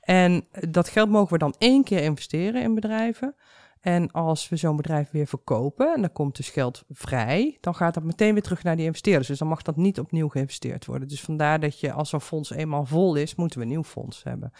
[0.00, 3.34] En dat geld mogen we dan één keer investeren in bedrijven.
[3.82, 7.94] En als we zo'n bedrijf weer verkopen en er komt dus geld vrij, dan gaat
[7.94, 9.28] dat meteen weer terug naar die investeerders.
[9.28, 11.08] Dus dan mag dat niet opnieuw geïnvesteerd worden.
[11.08, 14.22] Dus vandaar dat je als een fonds eenmaal vol is, moeten we een nieuw fonds
[14.22, 14.52] hebben.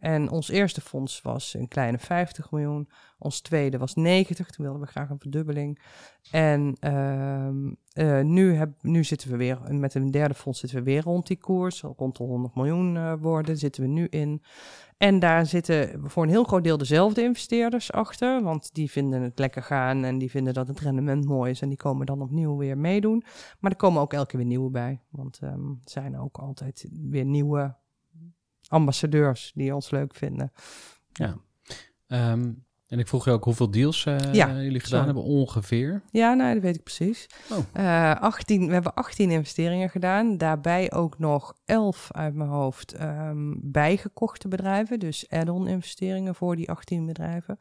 [0.00, 2.88] En ons eerste fonds was een kleine 50 miljoen.
[3.18, 4.50] Ons tweede was 90.
[4.50, 5.80] Toen wilden we graag een verdubbeling.
[6.30, 10.84] En ehm, eh, nu, heb, nu zitten we weer met een derde fonds zitten we
[10.84, 11.80] weer rond die koers.
[11.80, 14.42] Rond de 100 miljoen eh, worden zitten we nu in.
[14.96, 18.42] En daar zitten voor een heel groot deel dezelfde investeerders achter.
[18.42, 21.60] Want die vinden het lekker gaan en die vinden dat het rendement mooi is.
[21.60, 23.22] En die komen dan opnieuw weer meedoen.
[23.58, 25.00] Maar er komen ook elke keer weer nieuwe bij.
[25.10, 27.74] Want er zijn ook altijd weer nieuwe
[28.70, 30.52] ambassadeurs die ons leuk vinden.
[32.06, 32.52] Ehm,
[32.86, 34.02] en ik vroeg je ook hoeveel deals
[34.32, 36.02] Ja, jullie gedaan hebben, ongeveer.
[36.10, 37.26] Ja, nou, dat weet ik precies.
[37.50, 37.58] Oh.
[37.72, 40.36] Eh, 18, we hebben 18 investeringen gedaan.
[40.36, 44.98] Daarbij ook nog 11 uit mijn hoofd ehm, bijgekochte bedrijven.
[44.98, 47.58] Dus add-on investeringen voor die 18 bedrijven.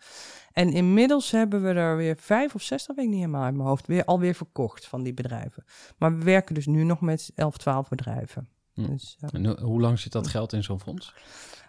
[0.54, 3.56] En inmiddels hebben we er weer 5 of 6, dat weet ik niet helemaal uit
[3.56, 5.64] mijn hoofd, weer, alweer verkocht van die bedrijven.
[5.98, 8.50] Maar we werken dus nu nog met 11, 12 bedrijven.
[8.86, 8.92] Hm.
[8.92, 11.14] Dus, En ho- hoe lang zit dat geld in zo'n fonds?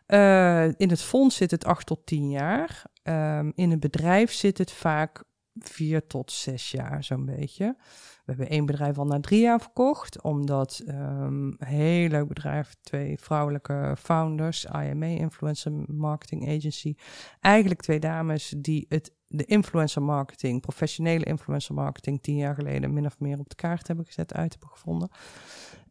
[0.07, 2.83] eh, in het fonds zit het 8 tot 10 jaar.
[3.03, 7.77] Ehm, in het bedrijf zit het vaak 4 tot 6 jaar, zo'n beetje.
[8.25, 12.75] We hebben één bedrijf al na drie jaar verkocht, omdat ehm, een heel leuk bedrijf,
[12.81, 16.95] twee vrouwelijke founders, IMA Influencer Marketing Agency,
[17.41, 23.07] eigenlijk twee dames die het de influencer marketing, professionele influencer marketing, tien jaar geleden min
[23.07, 25.09] of meer op de kaart hebben gezet, uit hebben gevonden.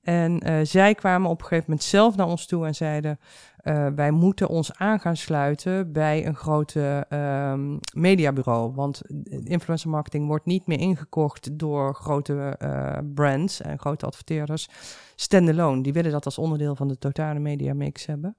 [0.02, 3.20] En uh, zij kwamen op een gegeven moment zelf naar ons toe en zeiden:
[3.64, 8.74] uh, Wij moeten ons aan gaan sluiten bij een grote um, mediabureau.
[8.74, 9.02] Want
[9.44, 14.68] influencer marketing wordt niet meer ingekocht door grote uh, brands en grote adverteerders.
[15.16, 18.36] Standalone, die willen dat als onderdeel van de totale media mix hebben.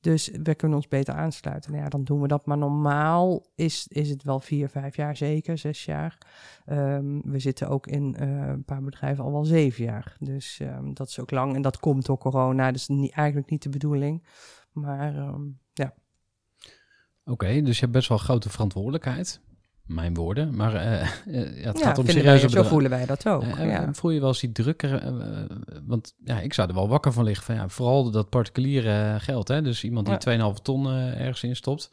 [0.00, 1.70] Dus we kunnen ons beter aansluiten.
[1.70, 2.46] Nou ja, dan doen we dat.
[2.46, 6.18] Maar normaal is, is het wel vier, vijf jaar zeker, zes jaar.
[6.66, 10.16] Um, we zitten ook in uh, een paar bedrijven al wel zeven jaar.
[10.18, 11.54] Dus um, dat is ook lang.
[11.54, 12.72] En dat komt door corona.
[12.72, 14.26] Is niet, eigenlijk niet de bedoeling.
[14.72, 15.94] Maar um, ja.
[17.24, 19.40] Oké, dus je hebt best wel grote verantwoordelijkheid
[19.90, 20.56] mijn woorden.
[20.56, 20.82] Maar uh,
[21.62, 23.44] ja, het ja, gaat om serieuze Zo voelen wij dat ook.
[23.44, 23.88] Uh, ja.
[23.92, 24.82] Voel je wel eens die druk?
[24.82, 24.94] Uh,
[25.86, 27.44] want ja, ik zou er wel wakker van liggen.
[27.44, 29.48] Van, ja, vooral dat particuliere geld.
[29.48, 29.62] Hè?
[29.62, 30.52] Dus iemand die ja.
[30.54, 31.90] 2,5 ton ergens in stopt.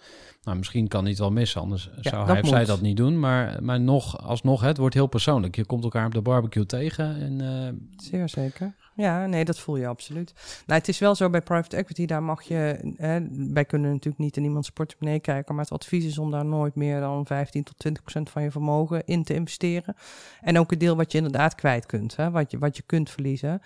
[0.48, 1.62] Nou, misschien kan hij het wel missen.
[1.62, 3.20] Anders zou hij of zij dat niet doen.
[3.20, 5.56] Maar, maar nog, alsnog, het wordt heel persoonlijk.
[5.56, 7.22] Je komt elkaar op de barbecue tegen.
[7.22, 8.76] En, Zeer zeker.
[8.96, 10.34] Ja, nee, dat voel je absoluut.
[10.66, 13.20] Nou, het is wel zo bij private equity, daar mag je, hè,
[13.54, 16.76] wij kunnen natuurlijk niet in iemands portemonnee kijken, maar het advies is om daar nooit
[16.76, 19.96] meer dan 15 tot 20 procent van je vermogen in te investeren.
[20.42, 23.10] En ook het deel wat je inderdaad kwijt kunt, hè, wat, je, wat je kunt
[23.10, 23.62] verliezen.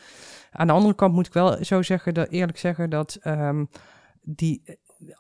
[0.52, 3.70] Aan de andere kant moet ik wel zo zeggen, dat, eerlijk zeggen, dat um,
[4.22, 4.80] die,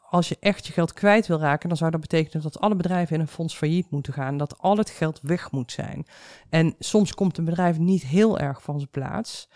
[0.10, 3.16] als je echt je geld kwijt wil raken, dan zou dat betekenen dat alle bedrijven
[3.16, 4.38] in een fonds failliet moeten gaan.
[4.38, 6.06] Dat al het geld weg moet zijn.
[6.50, 9.48] En soms komt een bedrijf niet heel erg van zijn plaats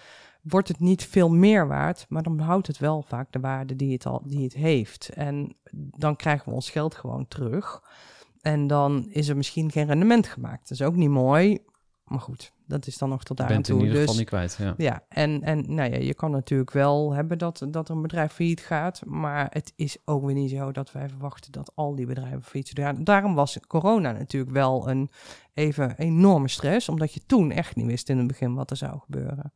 [0.45, 3.93] wordt het niet veel meer waard, maar dan houdt het wel vaak de waarde die
[3.93, 5.09] het, al, die het heeft.
[5.09, 7.83] En dan krijgen we ons geld gewoon terug.
[8.41, 10.69] En dan is er misschien geen rendement gemaakt.
[10.69, 11.59] Dat is ook niet mooi,
[12.03, 13.79] maar goed, dat is dan nog tot daar aan toe.
[13.79, 14.73] in ieder dus, geval niet kwijt, ja.
[14.77, 18.61] Ja, en, en nou ja, je kan natuurlijk wel hebben dat, dat een bedrijf failliet
[18.61, 22.43] gaat, maar het is ook weer niet zo dat wij verwachten dat al die bedrijven
[22.43, 23.03] failliet zullen gaan.
[23.03, 25.09] Daarom was corona natuurlijk wel een
[25.53, 28.99] even enorme stress, omdat je toen echt niet wist in het begin wat er zou
[28.99, 29.53] gebeuren.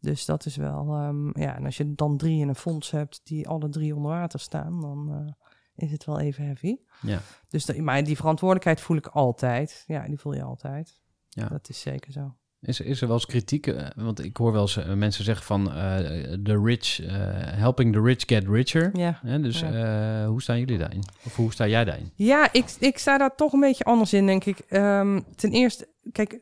[0.00, 3.20] Dus dat is wel, um, ja, en als je dan drie in een fonds hebt
[3.24, 5.32] die alle drie onder water staan, dan uh,
[5.74, 6.76] is het wel even heavy.
[7.00, 7.20] Ja.
[7.48, 9.84] Dus dat, maar die verantwoordelijkheid voel ik altijd.
[9.86, 11.02] Ja, die voel je altijd.
[11.28, 11.48] Ja.
[11.48, 12.34] Dat is zeker zo.
[12.64, 13.74] Is, is er wel eens kritiek?
[13.96, 17.08] Want ik hoor wel eens uh, mensen zeggen van uh, rich, uh,
[17.40, 18.90] helping the rich get richer.
[18.92, 19.38] Ja.
[19.38, 20.26] Dus ja.
[20.26, 21.02] hoe staan jullie daarin?
[21.24, 22.10] Of hoe sta jij daarin?
[22.14, 24.58] Ja, ik, ik sta daar toch een beetje anders in, denk ik.
[24.70, 26.38] Um, ten eerste, kijk,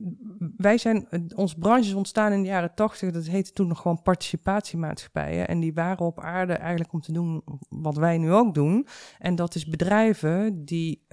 [0.57, 3.11] wij zijn, onze branche is ontstaan in de jaren tachtig.
[3.11, 5.49] Dat heette toen nog gewoon participatiemaatschappijen.
[5.49, 8.87] En die waren op aarde eigenlijk om te doen wat wij nu ook doen.
[9.19, 11.05] En dat is bedrijven die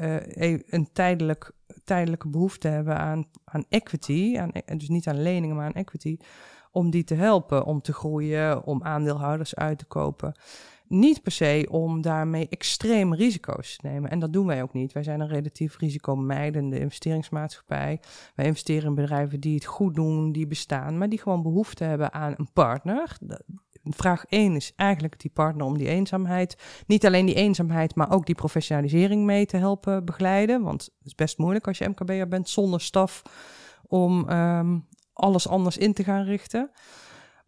[0.69, 5.73] een tijdelijk tijdelijke behoefte hebben aan, aan equity, aan, dus niet aan leningen, maar aan
[5.73, 6.17] equity,
[6.71, 10.33] om die te helpen, om te groeien, om aandeelhouders uit te kopen.
[10.89, 14.09] Niet per se om daarmee extreme risico's te nemen.
[14.09, 14.91] En dat doen wij ook niet.
[14.91, 17.99] Wij zijn een relatief risicomijdende investeringsmaatschappij.
[18.35, 22.13] Wij investeren in bedrijven die het goed doen, die bestaan, maar die gewoon behoefte hebben
[22.13, 23.17] aan een partner
[23.83, 26.57] vraag 1 is eigenlijk die partner om die eenzaamheid.
[26.87, 30.61] Niet alleen die eenzaamheid, maar ook die professionalisering mee te helpen begeleiden.
[30.61, 33.21] Want het is best moeilijk als je MKB'er bent zonder staf
[33.87, 36.71] om um, alles anders in te gaan richten.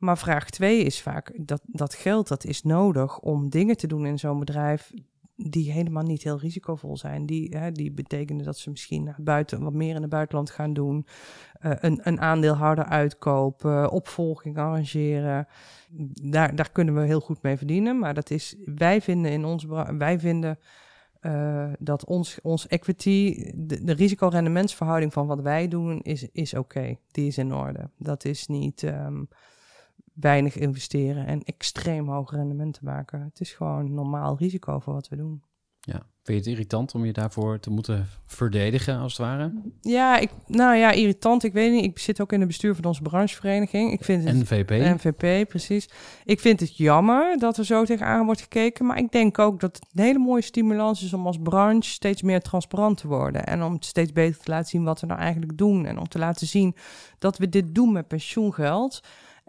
[0.02, 4.06] Maar vraag 2 is vaak dat, dat geld dat is nodig om dingen te doen
[4.06, 4.92] in zo'n bedrijf
[5.36, 7.26] die helemaal niet heel risicovol zijn.
[7.26, 11.06] Die, hè, die betekenen dat ze misschien buiten, wat meer in het buitenland gaan doen.
[11.62, 15.48] Uh, een, een aandeelhouder uitkopen, opvolging arrangeren.
[16.22, 18.00] Daar, daar kunnen we heel goed mee verdienen.
[18.00, 19.66] Maar dat is, wij vinden in ons
[19.98, 20.60] wij vinden
[21.22, 26.98] uh, dat ons, ons equity, de, de risico-rendementsverhouding van wat wij doen, is, is oké.
[27.12, 27.90] Die is in orde.
[27.98, 28.84] Dat is niet.
[28.84, 29.28] Um,
[30.14, 33.22] weinig investeren en extreem hoge rendementen maken.
[33.22, 35.44] Het is gewoon normaal risico voor wat we doen.
[35.80, 39.54] Ja, vind je het irritant om je daarvoor te moeten verdedigen, als het ware?
[39.82, 41.44] Ja, ik, nou ja, irritant.
[41.44, 41.84] Ik weet niet.
[41.84, 43.92] Ik zit ook in het bestuur van onze branchevereniging.
[43.92, 44.70] Ik vind het, NVP.
[44.70, 45.90] NVP, precies.
[46.26, 48.86] Ik vind het jammer dat er zo tegenaan wordt gekeken.
[48.86, 52.22] Maar ik denk ook dat het een hele mooie stimulans is om als branche steeds
[52.22, 53.46] meer transparant te worden.
[53.46, 55.86] En om steeds beter te laten zien wat we nou eigenlijk doen.
[55.86, 56.76] En om te laten zien
[57.20, 59.02] dat we dit doen met pensioengeld.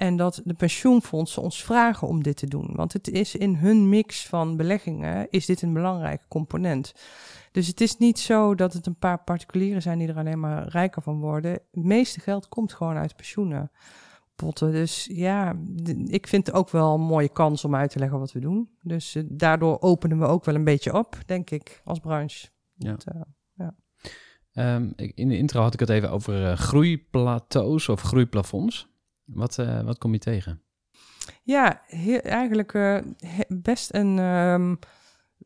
[0.03, 2.71] En dat de pensioenfondsen ons vragen om dit te doen.
[2.75, 6.93] Want het is in hun mix van beleggingen, is dit een belangrijke component.
[7.53, 10.69] Dus het is niet zo dat het een paar particulieren zijn die er alleen maar
[10.69, 11.53] rijker van worden.
[11.53, 13.71] Het meeste geld komt gewoon uit pensioenen.
[14.35, 14.73] Potten.
[14.73, 15.57] Dus ja,
[16.05, 18.71] ik vind het ook wel een mooie kans om uit te leggen wat we doen.
[18.81, 22.49] Dus uh, daardoor openen we ook wel een beetje op, denk ik, als branche.
[22.75, 22.91] Ja.
[22.91, 23.21] Dat, uh,
[23.53, 23.75] ja.
[24.53, 28.91] Ehm, in de intro had ik het even over eh, groeiplateaus of groeiplafonds.
[29.25, 30.63] Wat, eh, wat kom je tegen?
[31.43, 31.83] Ja,
[32.23, 32.99] eigenlijk eh,
[33.49, 34.75] best een ehm,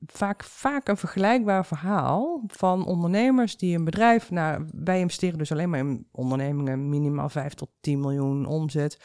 [0.06, 5.70] vaak, vaak een vergelijkbaar verhaal van ondernemers die een bedrijf, nou, wij investeren dus alleen
[5.70, 8.98] maar in ondernemingen minimaal 5 tot 10 miljoen omzet,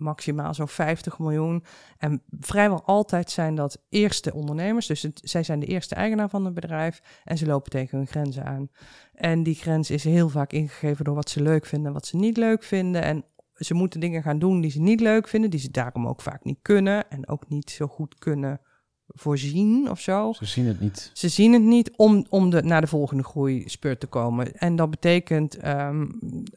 [0.00, 1.64] maximaal zo'n 50 miljoen.
[1.98, 6.54] En vrijwel altijd zijn dat eerste ondernemers, dus zij zijn de eerste eigenaar van het
[6.54, 8.68] bedrijf en ze lopen tegen hun grenzen aan.
[9.14, 12.16] En die grens is heel vaak ingegeven door wat ze leuk vinden en wat ze
[12.16, 13.02] niet leuk vinden.
[13.02, 13.24] En
[13.60, 16.44] ze moeten dingen gaan doen die ze niet leuk vinden, die ze daarom ook vaak
[16.44, 18.60] niet kunnen en ook niet zo goed kunnen
[19.06, 20.32] voorzien of zo.
[20.32, 21.10] Ze zien het niet.
[21.12, 24.56] Ze zien het niet om, om de, naar de volgende groeispurt te komen.
[24.56, 26.06] En dat betekent ehm,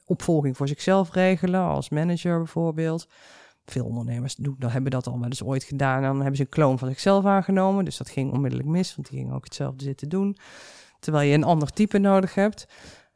[0.05, 3.07] opvolging voor zichzelf regelen, als manager bijvoorbeeld.
[3.65, 5.97] Veel ondernemers doen, dat, hebben dat al wel eens ooit gedaan.
[5.97, 7.85] En dan hebben ze een kloon van zichzelf aangenomen.
[7.85, 10.37] Dus dat ging onmiddellijk mis, want die ging ook hetzelfde zitten doen.
[10.99, 12.67] Terwijl je een ander type nodig hebt.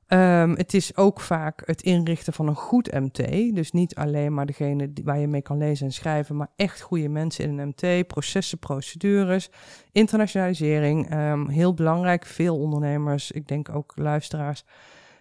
[0.08, 3.55] Ehm, het is ook vaak het inrichten van een goed MT.
[3.55, 7.10] Dus niet alleen maar degene waar je mee kan lezen en schrijven, maar echt goede
[7.10, 8.08] mensen in een MT.
[8.08, 9.49] Processen, procedures,
[9.91, 11.10] internationalisering.
[11.10, 12.26] ehm, heel belangrijk.
[12.26, 14.64] Veel ondernemers, ik denk ook luisteraars,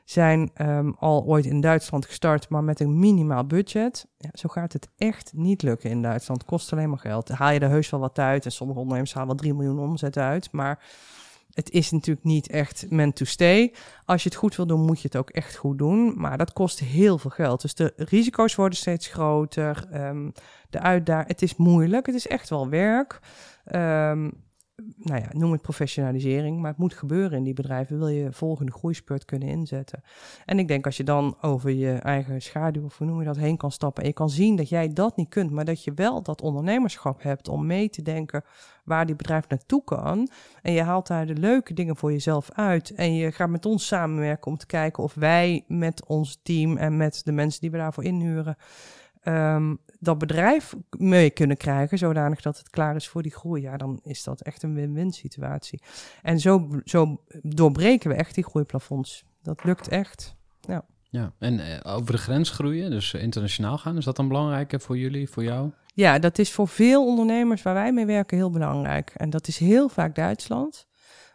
[0.04, 4.06] zijn ehm, al ooit in Duitsland gestart, maar met een minimaal budget.
[4.18, 6.44] Ja, zo gaat het echt niet lukken in Duitsland.
[6.44, 7.28] Kost alleen maar geld.
[7.28, 8.44] Haal je er heus wel wat uit.
[8.44, 10.52] En sommige ondernemers halen wel 3 miljoen omzet uit.
[10.52, 10.78] Maar
[11.56, 13.74] het is natuurlijk niet echt meant to stay.
[14.04, 16.12] Als je het goed wil doen, moet je het ook echt goed doen.
[16.16, 17.60] Maar dat kost heel veel geld.
[17.60, 19.86] Dus de risico's worden steeds groter.
[19.90, 20.30] Ehm,
[20.70, 22.06] de uitdaging, het is moeilijk.
[22.06, 23.20] Het is echt wel werk.
[23.64, 24.30] Ehm,
[24.96, 27.98] nou ja, noem het professionalisering, maar het moet gebeuren in die bedrijven.
[27.98, 30.02] Wil je volgende groeispurt kunnen inzetten?
[30.44, 33.36] En ik denk als je dan over je eigen schaduw, of hoe noem je dat,
[33.36, 34.02] heen kan stappen.
[34.02, 37.22] En je kan zien dat jij dat niet kunt, maar dat je wel dat ondernemerschap
[37.22, 38.44] hebt om mee te denken
[38.84, 40.28] waar die bedrijf naartoe kan.
[40.62, 42.94] En je haalt daar de leuke dingen voor jezelf uit.
[42.94, 46.96] En je gaat met ons samenwerken om te kijken of wij met ons team en
[46.96, 48.56] met de mensen die we daarvoor inhuren.
[49.26, 53.62] Ehm, dat bedrijf mee kunnen krijgen, zodanig dat het klaar is voor die groei.
[53.62, 55.82] Ja, dan is dat echt een win-win situatie.
[56.22, 59.24] En zo, zo doorbreken we echt die groeiplafonds.
[59.42, 60.36] Dat lukt echt.
[61.10, 64.80] Ja, en eh, over de grens groeien, dus eh, internationaal gaan, is dat dan belangrijker
[64.80, 65.70] voor jullie, voor jou?
[65.94, 69.12] Ja, dat is voor veel ondernemers waar wij mee werken heel belangrijk.
[69.16, 70.86] En dat is heel vaak Duitsland.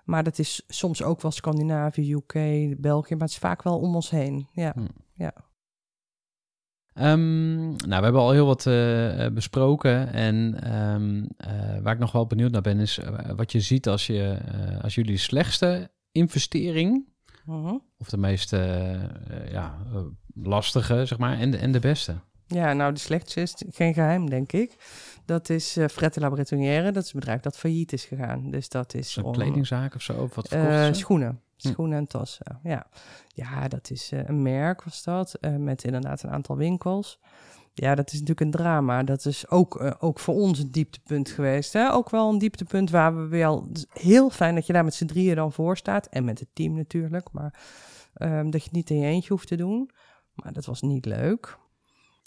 [0.05, 2.33] Maar dat is soms ook wel Scandinavië, UK,
[2.81, 3.13] België.
[3.13, 4.47] Maar het is vaak wel om ons heen.
[4.53, 4.73] Ja.
[6.93, 10.13] Ehm, nou, we hebben al heel wat eh, eh, besproken.
[10.13, 12.99] En ehm, eh, waar ik nog wel benieuwd naar ben, is
[13.35, 14.37] wat je ziet als, je,
[14.81, 17.09] als jullie slechtste investering,
[17.45, 17.73] Mhm.
[17.97, 18.51] of de meest
[19.51, 19.77] ja,
[20.33, 22.15] lastige, zeg maar, en de, en de beste.
[22.47, 24.75] Ja, nou, de slechtste is geen geheim, denk ik.
[25.25, 26.91] Dat is eh Frette Laboratorière.
[26.91, 28.49] Dat is een bedrijf dat failliet is gegaan.
[28.51, 30.99] Dus dat is om- kledingzaak of zo, of wat verkochten ze?
[30.99, 31.39] schoenen.
[31.61, 31.67] Hm.
[31.67, 32.87] Schoenen en tassen, ja.
[33.27, 37.19] Ja, dat is eh, een merk was dat, eh, met inderdaad een aantal winkels.
[37.73, 39.03] Ja, dat is natuurlijk een drama.
[39.03, 41.73] Dat is ook, eh, ook voor ons een dieptepunt geweest.
[41.73, 41.91] Hè?
[41.91, 43.67] Ook wel een dieptepunt waar we wel...
[43.73, 46.05] is heel fijn dat je daar met z'n drieën dan voor staat.
[46.05, 47.31] En met het team natuurlijk.
[47.31, 47.59] Maar
[48.13, 49.91] ehm, dat je het niet in je eentje hoeft te doen.
[50.33, 51.57] Maar dat was niet leuk.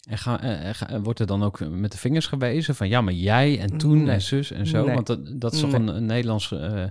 [0.09, 3.01] En ga, eh, eh, ga- wordt er dan ook met de vingers gewezen van ja,
[3.01, 4.15] maar jij en toen Nee.
[4.15, 4.85] en zus en zo?
[4.85, 4.95] Nee.
[4.95, 5.81] Want dat, dat is toch Nee.
[5.81, 6.85] een, een Nederlands eh,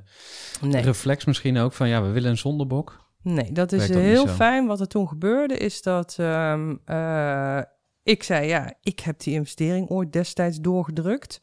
[0.61, 3.01] reflex misschien ook van ja, we willen een zondebok.
[3.21, 4.65] Nee, dat is dat heel fijn.
[4.65, 7.59] Wat er toen gebeurde is dat ehm, eh,
[8.03, 11.39] ik zei, ja, ik heb die investering ooit destijds doorgedrukt.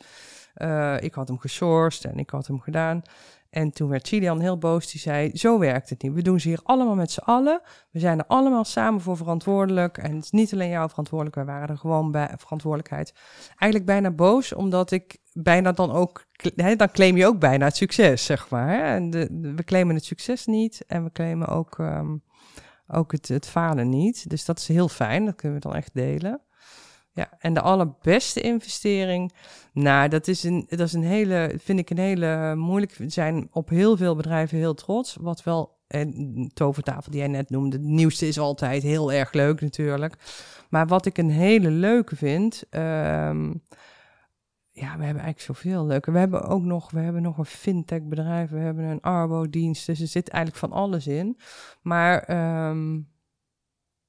[1.01, 3.03] Ik had hem gesourced en ik had hem gedaan.
[3.51, 4.91] En toen werd Chilian heel boos.
[4.91, 6.13] Die zei, zo werkt het niet.
[6.13, 7.61] We doen ze hier allemaal met z'n allen.
[7.91, 9.99] We zijn er allemaal samen voor verantwoordelijk.
[9.99, 11.37] En het is niet alleen jouw verantwoordelijk.
[11.37, 13.15] Wij waren er gewoon bij verantwoordelijkheid.
[13.49, 16.29] Eigenlijk bijna boos, omdat ik bijna dan ook...
[16.55, 18.81] Dan claim je ook bijna het succes, zeg maar.
[18.81, 19.11] En
[19.57, 20.85] we claimen het succes niet.
[20.87, 22.17] En we claimen ook, ehm,
[22.87, 24.31] ook het, het falen niet.
[24.31, 25.25] Dus dat is heel fijn.
[25.25, 26.41] Dat kunnen we dan echt delen.
[27.13, 29.33] Ja, en de allerbeste investering,
[29.73, 32.95] nou, dat is een, dat is een hele, vind ik een hele moeilijk.
[32.95, 35.17] We zijn op heel veel bedrijven heel trots.
[35.21, 39.61] Wat wel, en tovertafel die jij net noemde, het nieuwste is altijd heel erg leuk
[39.61, 40.15] natuurlijk.
[40.69, 43.53] Maar wat ik een hele leuke vind, ehm,
[44.71, 46.11] ja, we hebben eigenlijk zoveel leuke.
[46.11, 50.01] We hebben ook nog, we hebben nog een fintech bedrijf, we hebben een arbo-dienst, dus
[50.01, 51.39] er zit eigenlijk van alles in.
[51.83, 53.01] Maar, ehm,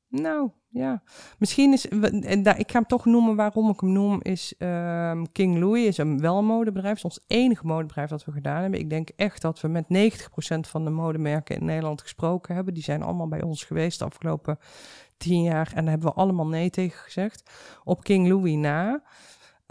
[0.08, 1.02] nou, ja,
[1.38, 5.86] misschien is, ik ga hem toch noemen waarom ik hem noem, is ehm, King Louis
[5.86, 8.80] is een welmodebedrijf, is ons enige modebedrijf dat we gedaan hebben.
[8.80, 12.74] Ik denk echt dat we met 90% van de modemerken in Nederland gesproken hebben.
[12.74, 14.60] Die zijn allemaal bij ons geweest de afgelopen
[15.18, 17.50] tien jaar en daar hebben we allemaal nee tegen gezegd.
[17.84, 19.04] Op King Louis na.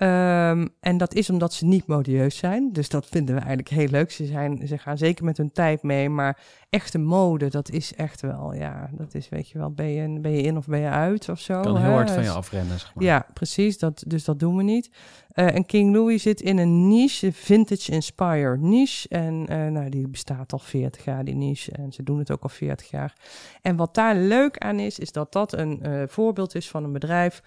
[0.01, 2.73] Ehm, en dat is omdat ze niet modieus zijn.
[2.73, 4.11] Dus dat vinden we eigenlijk heel leuk.
[4.11, 6.09] Ze, zijn, ze gaan zeker met hun tijd mee.
[6.09, 6.39] Maar
[6.71, 10.31] echte mode, dat is echt wel, ja, dat is, weet je wel, ben je, ben
[10.31, 11.61] je in of ben je uit of zo.
[11.61, 11.93] kan heel hè?
[11.93, 13.05] hard van je Dus- afrennen, zeg maar.
[13.05, 13.79] Ja, precies.
[13.79, 14.91] Dat, dus dat doen we niet.
[15.31, 19.09] Eh, en King Louis zit in een niche, vintage inspired niche.
[19.09, 21.73] En eh, nou, die bestaat al 40 jaar, die niche.
[21.73, 23.15] En ze doen het ook al 40 jaar.
[23.63, 26.93] En wat daar leuk aan is, is dat dat een eh, voorbeeld is van een
[26.93, 27.43] bedrijf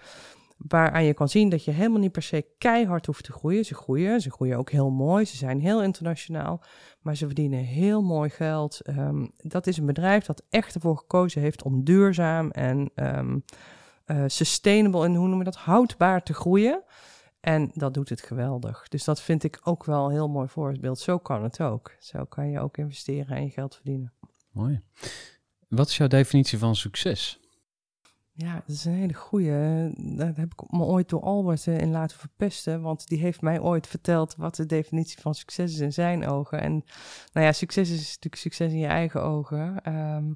[0.56, 3.64] waaraan je kan zien dat je helemaal niet per se keihard hoeft te groeien.
[3.64, 6.62] Ze groeien, ze groeien ook heel mooi, ze zijn heel internationaal,
[7.00, 8.80] maar ze verdienen heel mooi geld.
[8.80, 13.38] Ehm, dat is een bedrijf dat echt ervoor gekozen heeft om duurzaam en ehm,
[14.04, 16.82] eh, sustainable en hoe noemen we dat, houdbaar te groeien.
[17.40, 18.88] En dat doet het geweldig.
[18.88, 20.98] Dus dat vind ik ook wel een heel mooi voorbeeld.
[20.98, 21.92] Zo kan het ook.
[21.98, 24.12] Zo kan je ook investeren en je geld verdienen.
[24.50, 24.82] Mooi.
[25.68, 27.43] Wat is jouw definitie van succes?
[28.36, 29.50] Ja, dat is een hele goeie.
[30.16, 32.80] Daar heb ik me ooit door Albert eh, in laten verpesten.
[32.80, 36.60] Want die heeft mij ooit verteld wat de definitie van succes is in zijn ogen.
[36.60, 36.84] En
[37.32, 39.82] nou ja, succes is natuurlijk succes in je eigen ogen.
[39.82, 40.32] Ehm,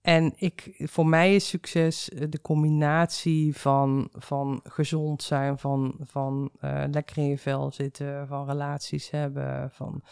[0.00, 6.50] en ik, voor mij is succes eh, de combinatie van, van gezond zijn, van, van
[6.60, 9.70] eh, lekker in je vel zitten, van relaties hebben.
[9.70, 10.02] Van,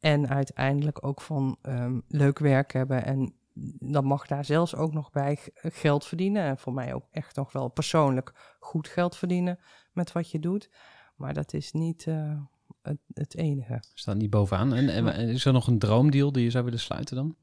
[0.00, 3.04] en uiteindelijk ook van ehm, leuk werk hebben.
[3.04, 3.34] En
[3.78, 6.42] dan mag daar zelfs ook nog bij geld verdienen.
[6.42, 9.58] En voor mij ook echt nog wel persoonlijk goed geld verdienen
[9.92, 10.70] met wat je doet.
[11.14, 12.40] Maar dat is niet eh,
[12.82, 13.82] het, het enige.
[13.94, 14.74] Staat niet bovenaan.
[14.74, 17.36] En, en is er nog een droomdeal die je zou willen sluiten dan?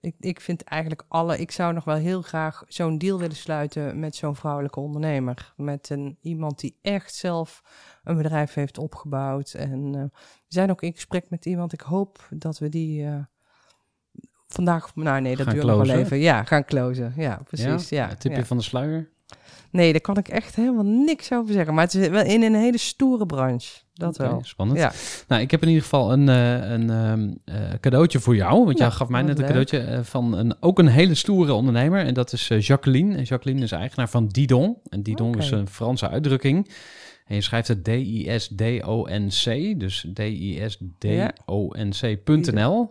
[0.00, 1.38] Ik, ik vind eigenlijk alle.
[1.38, 5.52] Ik zou nog wel heel graag zo'n deal willen sluiten met zo'n vrouwelijke ondernemer.
[5.56, 7.62] Met een, iemand die echt zelf
[8.04, 9.54] een bedrijf heeft opgebouwd.
[9.54, 10.10] En eh, we
[10.48, 11.72] zijn ook in gesprek met iemand.
[11.72, 13.06] Ik hoop dat we die.
[13.06, 13.22] eh,
[14.48, 16.18] Vandaag, nou nee, dat Gaan duurt nog wel even.
[16.18, 17.12] Ja, gaan closen.
[17.16, 17.88] Ja, precies.
[17.88, 18.44] Ja, Het tipje ja.
[18.44, 19.12] van de sluier?
[19.70, 21.74] Nee, daar kan ik echt helemaal niks over zeggen.
[21.74, 23.82] Maar het is wel in een hele stoere branche.
[23.94, 24.40] Dat Oké, wel.
[24.44, 24.78] Spannend.
[24.78, 24.92] Ja.
[25.28, 28.64] Nou, ik heb in ieder geval een, eh, een ehm, eh, cadeautje voor jou.
[28.64, 29.46] Want jij gaf mij net een leuk.
[29.46, 32.04] cadeautje eh, van een, ook een hele stoere ondernemer.
[32.04, 33.16] En dat is Jacqueline.
[33.16, 34.76] En Jacqueline is eigenaar van Didon.
[34.88, 36.70] En Didon is een Franse uitdrukking.
[37.24, 39.44] En je schrijft het D-I-S-D-O-N-C.
[39.80, 41.30] Dus D-I-S-D-O-N-C.nl.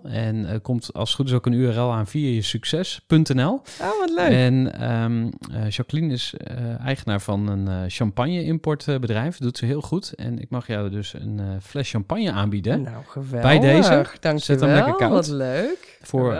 [0.03, 3.61] En eh, komt als het goed is ook een URL aan via je succes.nl.
[3.81, 4.29] Oh, wat leuk.
[4.29, 9.37] En ehm, eh, Jacqueline is eh, eigenaar van een champagne-importbedrijf.
[9.37, 10.13] Doet ze heel goed.
[10.13, 12.81] En ik mag jou dus een fles champagne aanbieden.
[12.81, 13.41] nou, geweldig.
[13.41, 14.05] Bij deze.
[14.19, 15.11] Dank Zet hem lekker koud.
[15.11, 15.97] Wat leuk.
[16.01, 16.33] Voor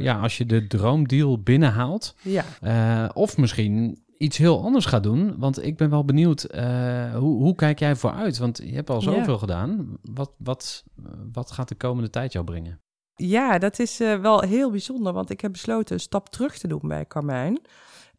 [0.00, 2.14] ja, als je de droomdeal binnenhaalt.
[2.22, 2.44] Ja.
[3.14, 5.34] Of misschien iets heel anders gaat doen.
[5.38, 8.38] Want ik ben wel benieuwd, eh, hoe, hoe kijk jij vooruit?
[8.38, 9.12] Want je hebt al Ja.
[9.12, 9.96] zoveel gedaan.
[10.02, 10.84] Wat, wat,
[11.32, 12.80] wat gaat de komende tijd jou brengen?
[13.14, 16.68] Ja, dat is eh, wel heel bijzonder, want ik heb besloten een stap terug te
[16.68, 17.60] doen bij Carmijn.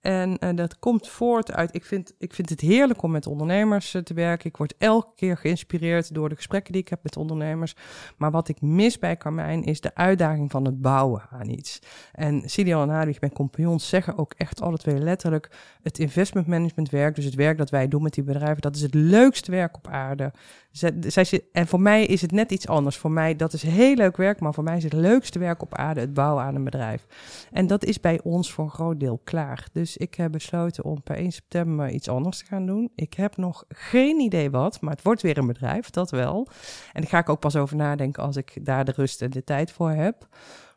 [0.01, 3.93] En eh, dat komt voort uit, ik vind, ik vind het heerlijk om met ondernemers
[3.93, 4.49] eh, te werken.
[4.49, 7.75] Ik word elke keer geïnspireerd door de gesprekken die ik heb met ondernemers.
[8.17, 11.79] Maar wat ik mis bij Carmijn is de uitdaging van het bouwen aan iets.
[12.11, 15.51] En Sidian en Hadwig, mijn compagnons, zeggen ook echt alle twee letterlijk...
[15.81, 18.61] het investment management werk, dus het werk dat wij doen met die bedrijven...
[18.61, 20.31] dat is het leukste werk op aarde.
[20.71, 22.97] Zij, zij, en voor mij is het net iets anders.
[22.97, 25.75] Voor mij, dat is heel leuk werk, maar voor mij is het leukste werk op
[25.75, 27.05] aarde het bouwen aan een bedrijf.
[27.51, 29.67] En dat is bij ons voor een groot deel klaar.
[29.71, 32.91] Dus ik heb besloten om per 1 september iets anders te gaan doen.
[32.95, 36.47] Ik heb nog geen idee wat, maar het wordt weer een bedrijf, dat wel.
[36.93, 39.43] En daar ga ik ook pas over nadenken als ik daar de rust en de
[39.43, 40.27] tijd voor heb.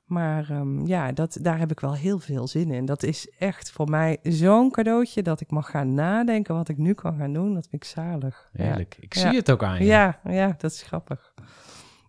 [0.05, 2.85] Maar ehm, ja, dat, daar heb ik wel heel veel zin in.
[2.85, 6.93] Dat is echt voor mij zo'n cadeautje dat ik mag gaan nadenken wat ik nu
[6.95, 7.55] kan gaan doen.
[7.55, 8.51] Dat vind ik zalig.
[8.53, 8.65] Ja.
[8.65, 8.97] Heerlijk.
[9.01, 9.21] Ik Ja.
[9.21, 9.85] zie het ook aan je.
[9.85, 11.35] Ja, ja, dat is grappig.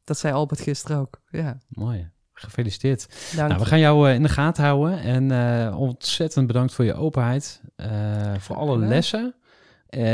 [0.03, 1.21] Dat zei Albert gisteren ook.
[1.29, 2.11] Ja, Mooi.
[2.43, 3.31] Gefeliciteerd.
[3.35, 4.99] dank Nou, we gaan jou eh, in de gaten houden.
[4.99, 7.61] En eh, ontzettend bedankt voor je openheid.
[7.75, 9.35] eh, voor alle lessen.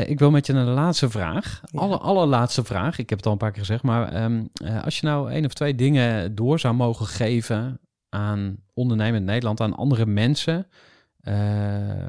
[0.06, 1.62] Ik wil met je naar de laatste vraag.
[1.72, 1.80] Ja.
[1.80, 2.98] Alle, allerlaatste vraag.
[2.98, 3.84] Ik heb het al een paar keer gezegd.
[3.84, 8.58] Maar ehm, eh, als je nou één of twee dingen door zou mogen geven aan
[8.74, 10.68] ondernemend Nederland, aan andere mensen,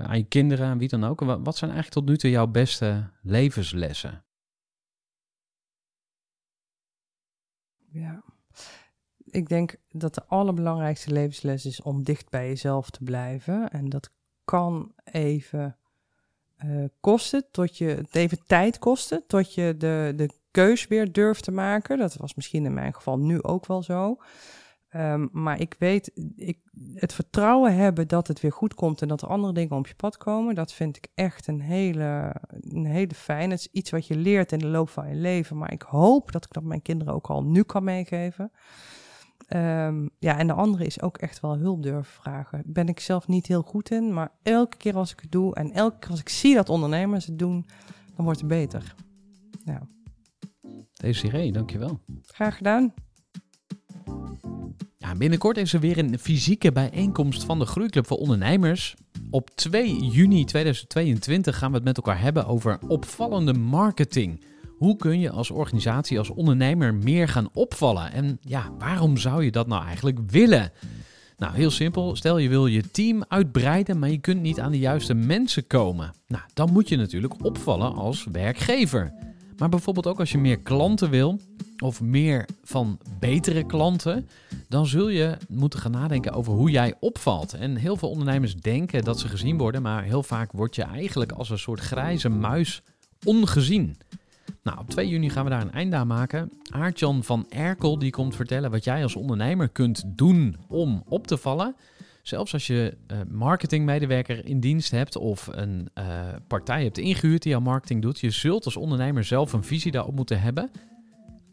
[0.02, 1.20] aan je kinderen, aan wie dan ook.
[1.20, 4.24] Wat, wat zijn eigenlijk tot nu toe jouw beste levenslessen?
[7.92, 8.22] Ja.
[9.30, 13.70] Ik denk dat de allerbelangrijkste levensles is om dicht bij jezelf te blijven.
[13.70, 14.10] En dat
[14.44, 15.76] kan even
[16.56, 21.44] eh, kosten, tot je het even tijd kosten, tot je de, de keus weer durft
[21.44, 21.98] te maken.
[21.98, 24.16] Dat was misschien in mijn geval nu ook wel zo.
[24.90, 26.58] Ehm, maar ik weet, ik,
[26.94, 29.94] het vertrouwen hebben dat het weer goed komt en dat er andere dingen op je
[29.94, 33.50] pad komen, dat vind ik echt een hele, een hele fijn.
[33.50, 35.58] Het is iets wat je leert in de loop van je leven.
[35.58, 38.52] Maar ik hoop dat ik dat mijn kinderen ook al nu kan meegeven.
[39.50, 42.62] Ehm, ja, en de andere is ook echt wel hulp durven vragen.
[42.66, 45.72] Ben ik zelf niet heel goed in, maar elke keer als ik het doe en
[45.72, 47.66] elke keer als ik zie dat ondernemers het doen,
[48.16, 48.94] dan wordt het beter.
[49.64, 49.80] Nou,
[50.92, 52.00] Desiree, dankjewel.
[52.26, 52.94] graag gedaan.
[54.98, 58.96] Ja, binnenkort is er weer een fysieke bijeenkomst van de Groeiclub voor Ondernemers.
[59.30, 64.44] Op 2 juni 2022 gaan we het met elkaar hebben over opvallende marketing.
[64.80, 68.12] Hoe kun je als organisatie, als ondernemer meer gaan opvallen?
[68.12, 70.72] En ja, waarom zou je dat nou eigenlijk willen?
[71.36, 72.16] Nou, heel simpel.
[72.16, 76.14] Stel je wil je team uitbreiden, maar je kunt niet aan de juiste mensen komen.
[76.26, 79.12] Nou, dan moet je natuurlijk opvallen als werkgever.
[79.56, 81.40] Maar bijvoorbeeld ook als je meer klanten wil,
[81.78, 84.28] of meer van betere klanten,
[84.68, 87.54] dan zul je moeten gaan nadenken over hoe jij opvalt.
[87.54, 91.32] En heel veel ondernemers denken dat ze gezien worden, maar heel vaak word je eigenlijk
[91.32, 92.82] als een soort grijze muis
[93.24, 93.96] ongezien.
[94.62, 96.52] Nou, op 2 juni gaan we daar een einde aan maken.
[96.70, 101.36] Aartjan van Erkel die komt vertellen wat jij als ondernemer kunt doen om op te
[101.36, 101.76] vallen.
[102.22, 106.04] Zelfs als je uh, marketingmedewerker in dienst hebt of een uh,
[106.46, 110.14] partij hebt ingehuurd die jouw marketing doet, je zult als ondernemer zelf een visie daarop
[110.14, 110.70] moeten hebben.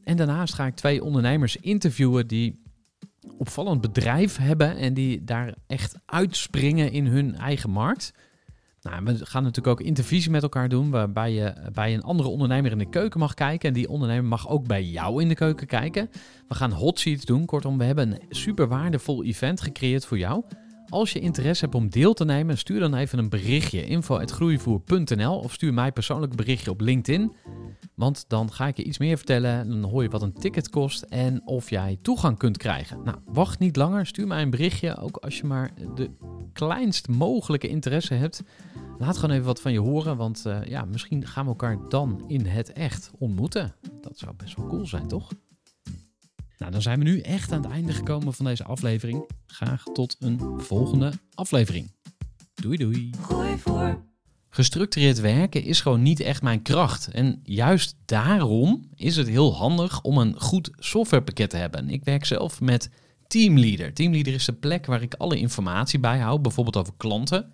[0.03, 2.61] En daarnaast ga ik twee ondernemers interviewen die
[3.37, 8.13] opvallend bedrijf hebben en die daar echt uitspringen in hun eigen markt.
[8.81, 12.71] Nou, we gaan natuurlijk ook intervisie met elkaar doen, waarbij je bij een andere ondernemer
[12.71, 13.67] in de keuken mag kijken.
[13.67, 16.09] En die ondernemer mag ook bij jou in de keuken kijken.
[16.47, 17.45] We gaan hot seats doen.
[17.45, 20.43] Kortom, we hebben een super waardevol event gecreëerd voor jou.
[20.89, 23.85] Als je interesse hebt om deel te nemen, stuur dan even een berichtje.
[23.85, 27.35] info.groeivoer.nl of stuur mij persoonlijk een berichtje op LinkedIn.
[27.95, 29.69] Want dan ga ik je iets meer vertellen.
[29.69, 33.03] Dan hoor je wat een ticket kost en of jij toegang kunt krijgen.
[33.03, 34.05] Nou, wacht niet langer.
[34.05, 34.97] Stuur mij een berichtje.
[34.97, 36.09] Ook als je maar de
[36.53, 38.43] kleinst mogelijke interesse hebt.
[38.97, 40.17] Laat gewoon even wat van je horen.
[40.17, 43.75] Want uh, ja, misschien gaan we elkaar dan in het echt ontmoeten.
[44.01, 45.31] Dat zou best wel cool zijn, toch?
[46.57, 49.29] Nou, dan zijn we nu echt aan het einde gekomen van deze aflevering.
[49.45, 51.91] Graag tot een volgende aflevering.
[52.53, 53.09] Doei doei.
[53.21, 54.05] Gooi voor.
[54.49, 57.07] Gestructureerd werken is gewoon niet echt mijn kracht.
[57.07, 61.89] En juist daarom is het heel handig om een goed softwarepakket te hebben.
[61.89, 62.89] Ik werk zelf met
[63.27, 63.93] Teamleader.
[63.93, 67.53] Teamleader is de plek waar ik alle informatie bijhoud, bijvoorbeeld over klanten.